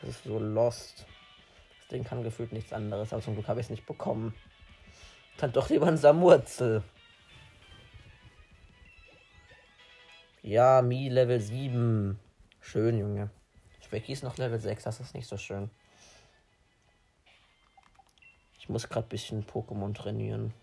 Das 0.00 0.10
ist 0.10 0.24
so 0.24 0.38
lost. 0.38 1.06
Das 1.80 1.88
Ding 1.88 2.04
kann 2.04 2.22
gefühlt 2.22 2.52
nichts 2.52 2.72
anderes. 2.72 3.12
Aber 3.12 3.22
zum 3.22 3.34
Glück 3.34 3.48
habe 3.48 3.60
ich 3.60 3.66
es 3.66 3.70
nicht 3.70 3.86
bekommen. 3.86 4.34
Dann 5.38 5.52
doch 5.52 5.68
lieber 5.68 5.86
ein 5.86 5.96
Samurzel. 5.96 6.82
Ja, 10.42 10.80
Mi 10.80 11.10
Level 11.10 11.38
7. 11.38 12.18
Schön, 12.60 12.98
Junge. 12.98 13.30
Specky 13.82 14.12
ist 14.12 14.22
noch 14.22 14.38
Level 14.38 14.58
6, 14.58 14.84
das 14.84 15.00
ist 15.00 15.14
nicht 15.14 15.28
so 15.28 15.36
schön. 15.36 15.70
Ich 18.58 18.70
muss 18.70 18.88
gerade 18.88 19.06
ein 19.06 19.10
bisschen 19.10 19.44
Pokémon 19.44 19.92
trainieren. 19.92 20.54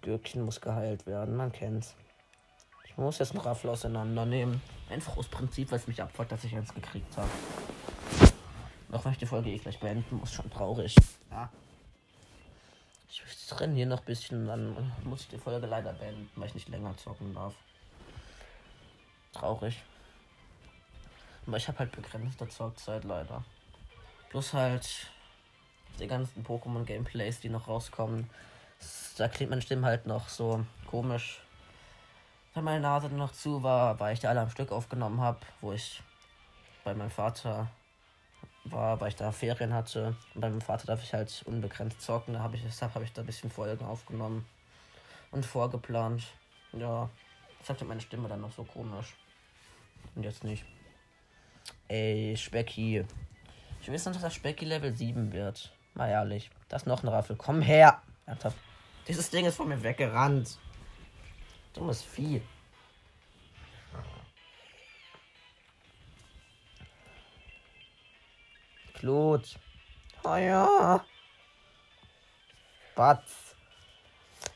Gürkchen 0.00 0.42
muss 0.42 0.62
geheilt 0.62 1.06
werden, 1.06 1.36
man 1.36 1.52
kennt's. 1.52 1.94
Ich 2.86 2.96
muss 2.96 3.18
jetzt 3.18 3.34
noch 3.34 3.44
Raffel 3.44 3.68
auseinandernehmen. 3.68 4.62
Einfach 4.88 5.18
aus 5.18 5.28
Prinzip, 5.28 5.70
weil 5.70 5.78
es 5.78 5.86
mich 5.86 6.00
abfuckt, 6.00 6.32
dass 6.32 6.44
ich 6.44 6.56
eins 6.56 6.72
gekriegt 6.72 7.14
habe. 7.18 7.28
Auch 8.90 9.04
wenn 9.04 9.12
ich 9.12 9.18
die 9.18 9.26
Folge 9.26 9.50
eh 9.50 9.58
gleich 9.58 9.78
beenden 9.78 10.16
muss, 10.16 10.32
schon 10.32 10.50
traurig. 10.50 10.94
Ja. 11.30 11.50
Ich 13.50 13.56
trainiere 13.56 13.88
noch 13.88 13.98
ein 13.98 14.04
bisschen, 14.04 14.46
dann 14.46 14.92
muss 15.02 15.22
ich 15.22 15.28
die 15.28 15.38
Folge 15.38 15.66
leider 15.66 15.92
beenden, 15.92 16.30
weil 16.36 16.46
ich 16.46 16.54
nicht 16.54 16.68
länger 16.68 16.96
zocken 16.96 17.34
darf. 17.34 17.52
Traurig. 19.32 19.82
Aber 21.46 21.56
ich 21.56 21.66
habe 21.66 21.80
halt 21.80 21.90
begrenzte 21.90 22.48
Zockzeit 22.48 23.02
leider. 23.02 23.42
Plus 24.28 24.52
halt 24.52 25.08
die 25.98 26.06
ganzen 26.06 26.44
Pokémon-Gameplays, 26.44 27.40
die 27.40 27.48
noch 27.48 27.66
rauskommen. 27.66 28.30
Da 29.18 29.26
klingt 29.26 29.50
meine 29.50 29.62
Stimme 29.62 29.88
halt 29.88 30.06
noch 30.06 30.28
so 30.28 30.64
komisch. 30.86 31.42
Wenn 32.54 32.62
meine 32.62 32.80
Nase 32.80 33.08
noch 33.08 33.32
zu 33.32 33.64
war, 33.64 33.98
weil 33.98 34.14
ich 34.14 34.20
die 34.20 34.28
alle 34.28 34.42
am 34.42 34.50
Stück 34.50 34.70
aufgenommen 34.70 35.20
habe, 35.20 35.40
wo 35.60 35.72
ich 35.72 36.00
bei 36.84 36.94
meinem 36.94 37.10
Vater 37.10 37.68
war, 38.64 39.00
weil 39.00 39.08
ich 39.08 39.16
da 39.16 39.32
Ferien 39.32 39.72
hatte. 39.72 40.14
Und 40.34 40.40
bei 40.40 40.48
meinem 40.48 40.60
Vater 40.60 40.86
darf 40.86 41.02
ich 41.02 41.12
halt 41.12 41.42
unbegrenzt 41.46 42.00
zocken. 42.00 42.34
Da 42.34 42.40
habe 42.40 42.56
ich, 42.56 42.62
deshalb 42.62 42.94
habe 42.94 43.04
ich 43.04 43.12
da 43.12 43.22
ein 43.22 43.26
bisschen 43.26 43.50
Folgen 43.50 43.84
aufgenommen 43.84 44.46
und 45.30 45.44
vorgeplant. 45.46 46.24
Ja, 46.72 47.08
deshalb 47.60 47.82
meine 47.82 48.00
Stimme 48.00 48.28
dann 48.28 48.40
noch 48.40 48.52
so 48.52 48.64
komisch. 48.64 49.14
Und 50.14 50.24
jetzt 50.24 50.44
nicht. 50.44 50.64
Ey, 51.88 52.36
Specky. 52.36 53.04
Ich 53.82 53.90
weiß 53.90 54.06
noch, 54.06 54.12
dass 54.12 54.22
das 54.22 54.34
Specky 54.34 54.64
Level 54.64 54.94
7 54.94 55.32
wird. 55.32 55.72
Mal 55.94 56.08
ehrlich. 56.08 56.50
Das 56.68 56.82
ist 56.82 56.86
noch 56.86 57.02
ein 57.02 57.08
Raffel. 57.08 57.36
Komm 57.36 57.62
her. 57.62 58.02
Dieses 59.08 59.30
Ding 59.30 59.46
ist 59.46 59.56
von 59.56 59.68
mir 59.68 59.82
weggerannt. 59.82 60.58
Dummes 61.72 62.02
Vieh. 62.02 62.42
Blut. 69.00 69.58
Oh 70.24 70.36
ja. 70.36 71.02
Batz. 72.94 73.56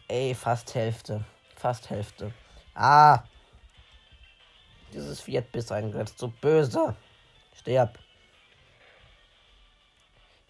Ey, 0.07 0.35
fast 0.35 0.75
Hälfte. 0.75 1.25
Fast 1.57 1.89
Hälfte. 1.89 2.31
Ah. 2.75 3.23
Dieses 4.93 5.23
Fiat 5.23 5.51
bis 5.51 5.73
eingesetzt. 5.73 6.19
So 6.19 6.29
böse. 6.29 6.95
Sterb. 7.55 7.99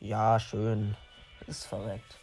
Ja, 0.00 0.40
schön. 0.40 0.96
Ist 1.46 1.66
verreckt. 1.66 2.18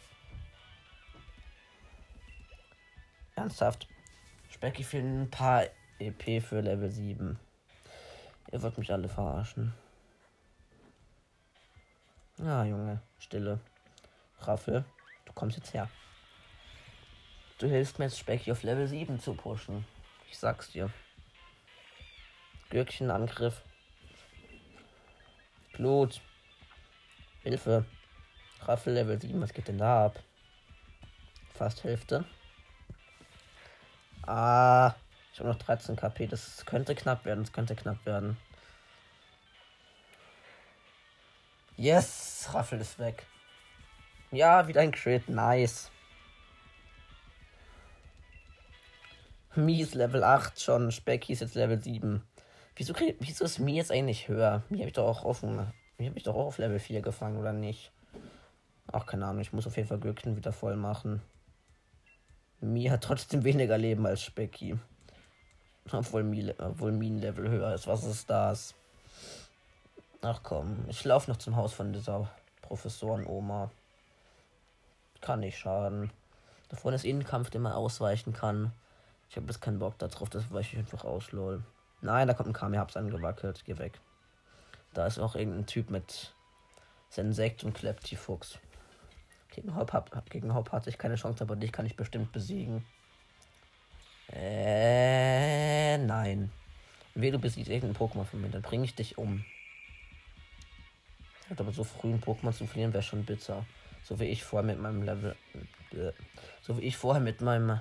Ernsthaft. 3.34 3.88
Specky 4.50 4.84
fehlen 4.84 5.22
ein 5.22 5.30
paar 5.30 5.64
EP 5.98 6.42
für 6.42 6.60
Level 6.60 6.90
7. 6.90 7.38
Ihr 8.52 8.62
wollt 8.62 8.76
mich 8.76 8.92
alle 8.92 9.08
verarschen. 9.08 9.72
Ja, 12.44 12.64
Junge, 12.64 13.00
Stille. 13.20 13.60
Raffel, 14.40 14.84
du 15.26 15.32
kommst 15.32 15.56
jetzt 15.56 15.74
her. 15.74 15.88
Du 17.58 17.68
hilfst 17.68 18.00
mir 18.00 18.06
jetzt 18.06 18.18
Specky 18.18 18.50
auf 18.50 18.64
Level 18.64 18.88
7 18.88 19.20
zu 19.20 19.34
pushen. 19.34 19.86
Ich 20.28 20.38
sag's 20.38 20.72
dir. 20.72 20.90
Gürkchen 22.68 23.12
Angriff. 23.12 23.62
Blut. 25.74 26.20
Hilfe. 27.44 27.84
Raffel 28.62 28.94
Level 28.94 29.20
7, 29.20 29.40
was 29.40 29.52
geht 29.52 29.68
denn 29.68 29.78
da 29.78 30.06
ab? 30.06 30.18
Fast 31.54 31.84
Hälfte. 31.84 32.24
Ah, 34.26 34.96
ich 35.32 35.38
habe 35.38 35.50
noch 35.50 35.58
13 35.58 35.94
KP. 35.94 36.26
Das 36.26 36.66
könnte 36.66 36.96
knapp 36.96 37.24
werden. 37.24 37.44
Das 37.44 37.52
könnte 37.52 37.76
knapp 37.76 38.04
werden. 38.04 38.36
Yes, 41.76 42.48
Raffel 42.52 42.80
ist 42.80 42.98
weg. 42.98 43.26
Ja, 44.30 44.68
wieder 44.68 44.80
ein 44.80 44.92
Crit. 44.92 45.28
Nice. 45.28 45.90
Mies 49.54 49.94
Level 49.94 50.24
8 50.24 50.60
schon. 50.60 50.92
Specky 50.92 51.32
ist 51.32 51.40
jetzt 51.40 51.54
Level 51.54 51.82
7. 51.82 52.22
Wieso, 52.76 52.94
wieso 53.18 53.44
ist 53.44 53.58
Mi 53.58 53.76
jetzt 53.76 53.90
eigentlich 53.90 54.28
höher? 54.28 54.62
Mi 54.70 54.78
habe 54.78 54.88
ich 54.88 54.94
doch 54.94 55.06
auch 55.06 55.24
offen. 55.24 55.72
Mi 55.98 56.06
habe 56.06 56.16
ich 56.16 56.24
doch 56.24 56.34
auch 56.34 56.46
auf 56.46 56.58
Level 56.58 56.78
4 56.78 57.02
gefangen, 57.02 57.38
oder 57.38 57.52
nicht? 57.52 57.92
Ach, 58.90 59.06
keine 59.06 59.26
Ahnung. 59.26 59.42
Ich 59.42 59.52
muss 59.52 59.66
auf 59.66 59.76
jeden 59.76 59.88
Fall 59.88 59.98
Glückchen 59.98 60.36
wieder 60.36 60.52
voll 60.52 60.76
machen. 60.76 61.22
Mi 62.60 62.84
hat 62.84 63.04
trotzdem 63.04 63.44
weniger 63.44 63.76
Leben 63.76 64.06
als 64.06 64.22
Specky. 64.22 64.78
Obwohl 65.90 66.22
Mi, 66.22 66.54
obwohl 66.58 66.92
Mi 66.92 67.08
ein 67.08 67.18
Level 67.18 67.48
höher 67.48 67.74
ist. 67.74 67.86
Was 67.86 68.04
ist 68.04 68.30
das? 68.30 68.74
Ach 70.24 70.40
komm, 70.44 70.84
ich 70.88 71.04
laufe 71.04 71.28
noch 71.28 71.38
zum 71.38 71.56
Haus 71.56 71.72
von 71.72 71.92
dieser 71.92 72.30
Professoren-Oma. 72.62 73.72
Kann 75.20 75.40
nicht 75.40 75.58
schaden. 75.58 76.12
Da 76.68 76.76
vorne 76.76 76.94
ist 76.94 77.04
eh 77.04 77.10
ein 77.10 77.24
Kampf, 77.24 77.50
den 77.50 77.62
man 77.62 77.72
ausweichen 77.72 78.32
kann. 78.32 78.72
Ich 79.28 79.36
habe 79.36 79.46
jetzt 79.46 79.60
keinen 79.60 79.80
Bock 79.80 79.98
darauf, 79.98 80.30
das 80.30 80.48
weiche 80.52 80.76
ich 80.76 80.78
einfach 80.78 81.04
aus, 81.04 81.32
lol. 81.32 81.64
Nein, 82.02 82.28
da 82.28 82.34
kommt 82.34 82.50
ein 82.50 82.52
Kami, 82.52 82.76
hab's 82.76 82.96
angewackelt. 82.96 83.64
Geh 83.64 83.78
weg. 83.78 83.98
Da 84.94 85.08
ist 85.08 85.18
auch 85.18 85.34
irgendein 85.34 85.66
Typ 85.66 85.90
mit 85.90 86.32
Sensekt 87.08 87.64
und 87.64 87.74
Kleptifuchs. 87.74 88.60
Gegen 89.48 89.74
Hop, 89.74 89.92
hab, 89.92 90.30
gegen 90.30 90.54
Hop 90.54 90.70
hatte 90.70 90.88
ich 90.88 90.98
keine 90.98 91.16
Chance, 91.16 91.42
aber 91.42 91.56
dich 91.56 91.72
kann 91.72 91.84
ich 91.84 91.96
bestimmt 91.96 92.30
besiegen. 92.30 92.86
Äh, 94.32 95.98
nein. 95.98 96.52
Wenn 97.16 97.32
du 97.32 97.40
besiegst 97.40 97.70
irgendein 97.70 97.96
Pokémon 97.96 98.24
von 98.24 98.40
mir, 98.40 98.50
dann 98.50 98.62
bringe 98.62 98.84
ich 98.84 98.94
dich 98.94 99.18
um. 99.18 99.44
Aber 101.50 101.72
so 101.72 101.84
früh 101.84 102.08
ein 102.08 102.20
Pokémon 102.20 102.52
zu 102.52 102.66
verlieren 102.66 102.92
wäre 102.92 103.02
schon 103.02 103.24
bitter. 103.24 103.66
So 104.02 104.18
wie 104.18 104.26
ich 104.26 104.42
vorher 104.42 104.66
mit 104.66 104.80
meinem 104.80 105.02
Level. 105.02 105.36
Äh, 105.92 106.12
so 106.62 106.78
wie 106.78 106.82
ich 106.82 106.96
vorher 106.96 107.22
mit 107.22 107.40
meinem 107.40 107.80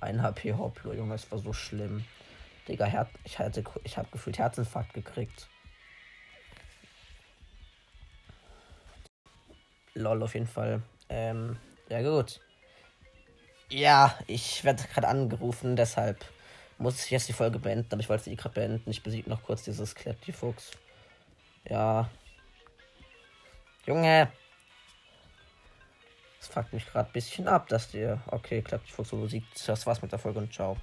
1 0.00 0.22
HP 0.22 0.54
Hopplo, 0.54 0.92
Junge, 0.92 1.14
es 1.14 1.30
war 1.30 1.38
so 1.38 1.52
schlimm. 1.52 2.04
Digga, 2.68 2.84
Her 2.84 3.08
ich 3.24 3.38
hatte 3.38 3.64
ich 3.84 3.96
habe 3.96 4.08
gefühlt 4.10 4.38
Herzinfarkt 4.38 4.94
gekriegt. 4.94 5.48
Lol, 9.94 10.22
auf 10.22 10.34
jeden 10.34 10.46
Fall. 10.46 10.82
Ähm, 11.08 11.56
ja 11.88 12.02
gut. 12.02 12.40
Ja, 13.70 14.16
ich 14.26 14.64
werde 14.64 14.84
gerade 14.84 15.08
angerufen, 15.08 15.76
deshalb 15.76 16.24
muss 16.78 17.04
ich 17.04 17.10
jetzt 17.10 17.28
die 17.28 17.32
Folge 17.32 17.58
beenden, 17.58 17.88
aber 17.90 18.00
ich 18.00 18.08
wollte 18.08 18.24
sie 18.24 18.36
gerade 18.36 18.54
beenden. 18.54 18.90
Ich 18.90 19.02
besiege 19.02 19.28
noch 19.28 19.42
kurz 19.42 19.64
dieses 19.64 19.94
Fuchs. 20.32 20.70
Ja, 21.68 22.08
Junge. 23.88 24.30
Das 26.38 26.48
fuckt 26.48 26.74
mich 26.74 26.86
gerade 26.86 27.08
ein 27.08 27.12
bisschen 27.12 27.48
ab, 27.48 27.68
dass 27.68 27.90
dir. 27.90 28.20
Okay, 28.26 28.60
klappt 28.60 28.86
die 28.86 28.92
Fuchs 28.92 29.10
besiegt. 29.10 29.66
Das 29.66 29.86
war's 29.86 30.02
mit 30.02 30.12
der 30.12 30.18
Folge 30.18 30.40
und 30.40 30.52
ciao. 30.52 30.76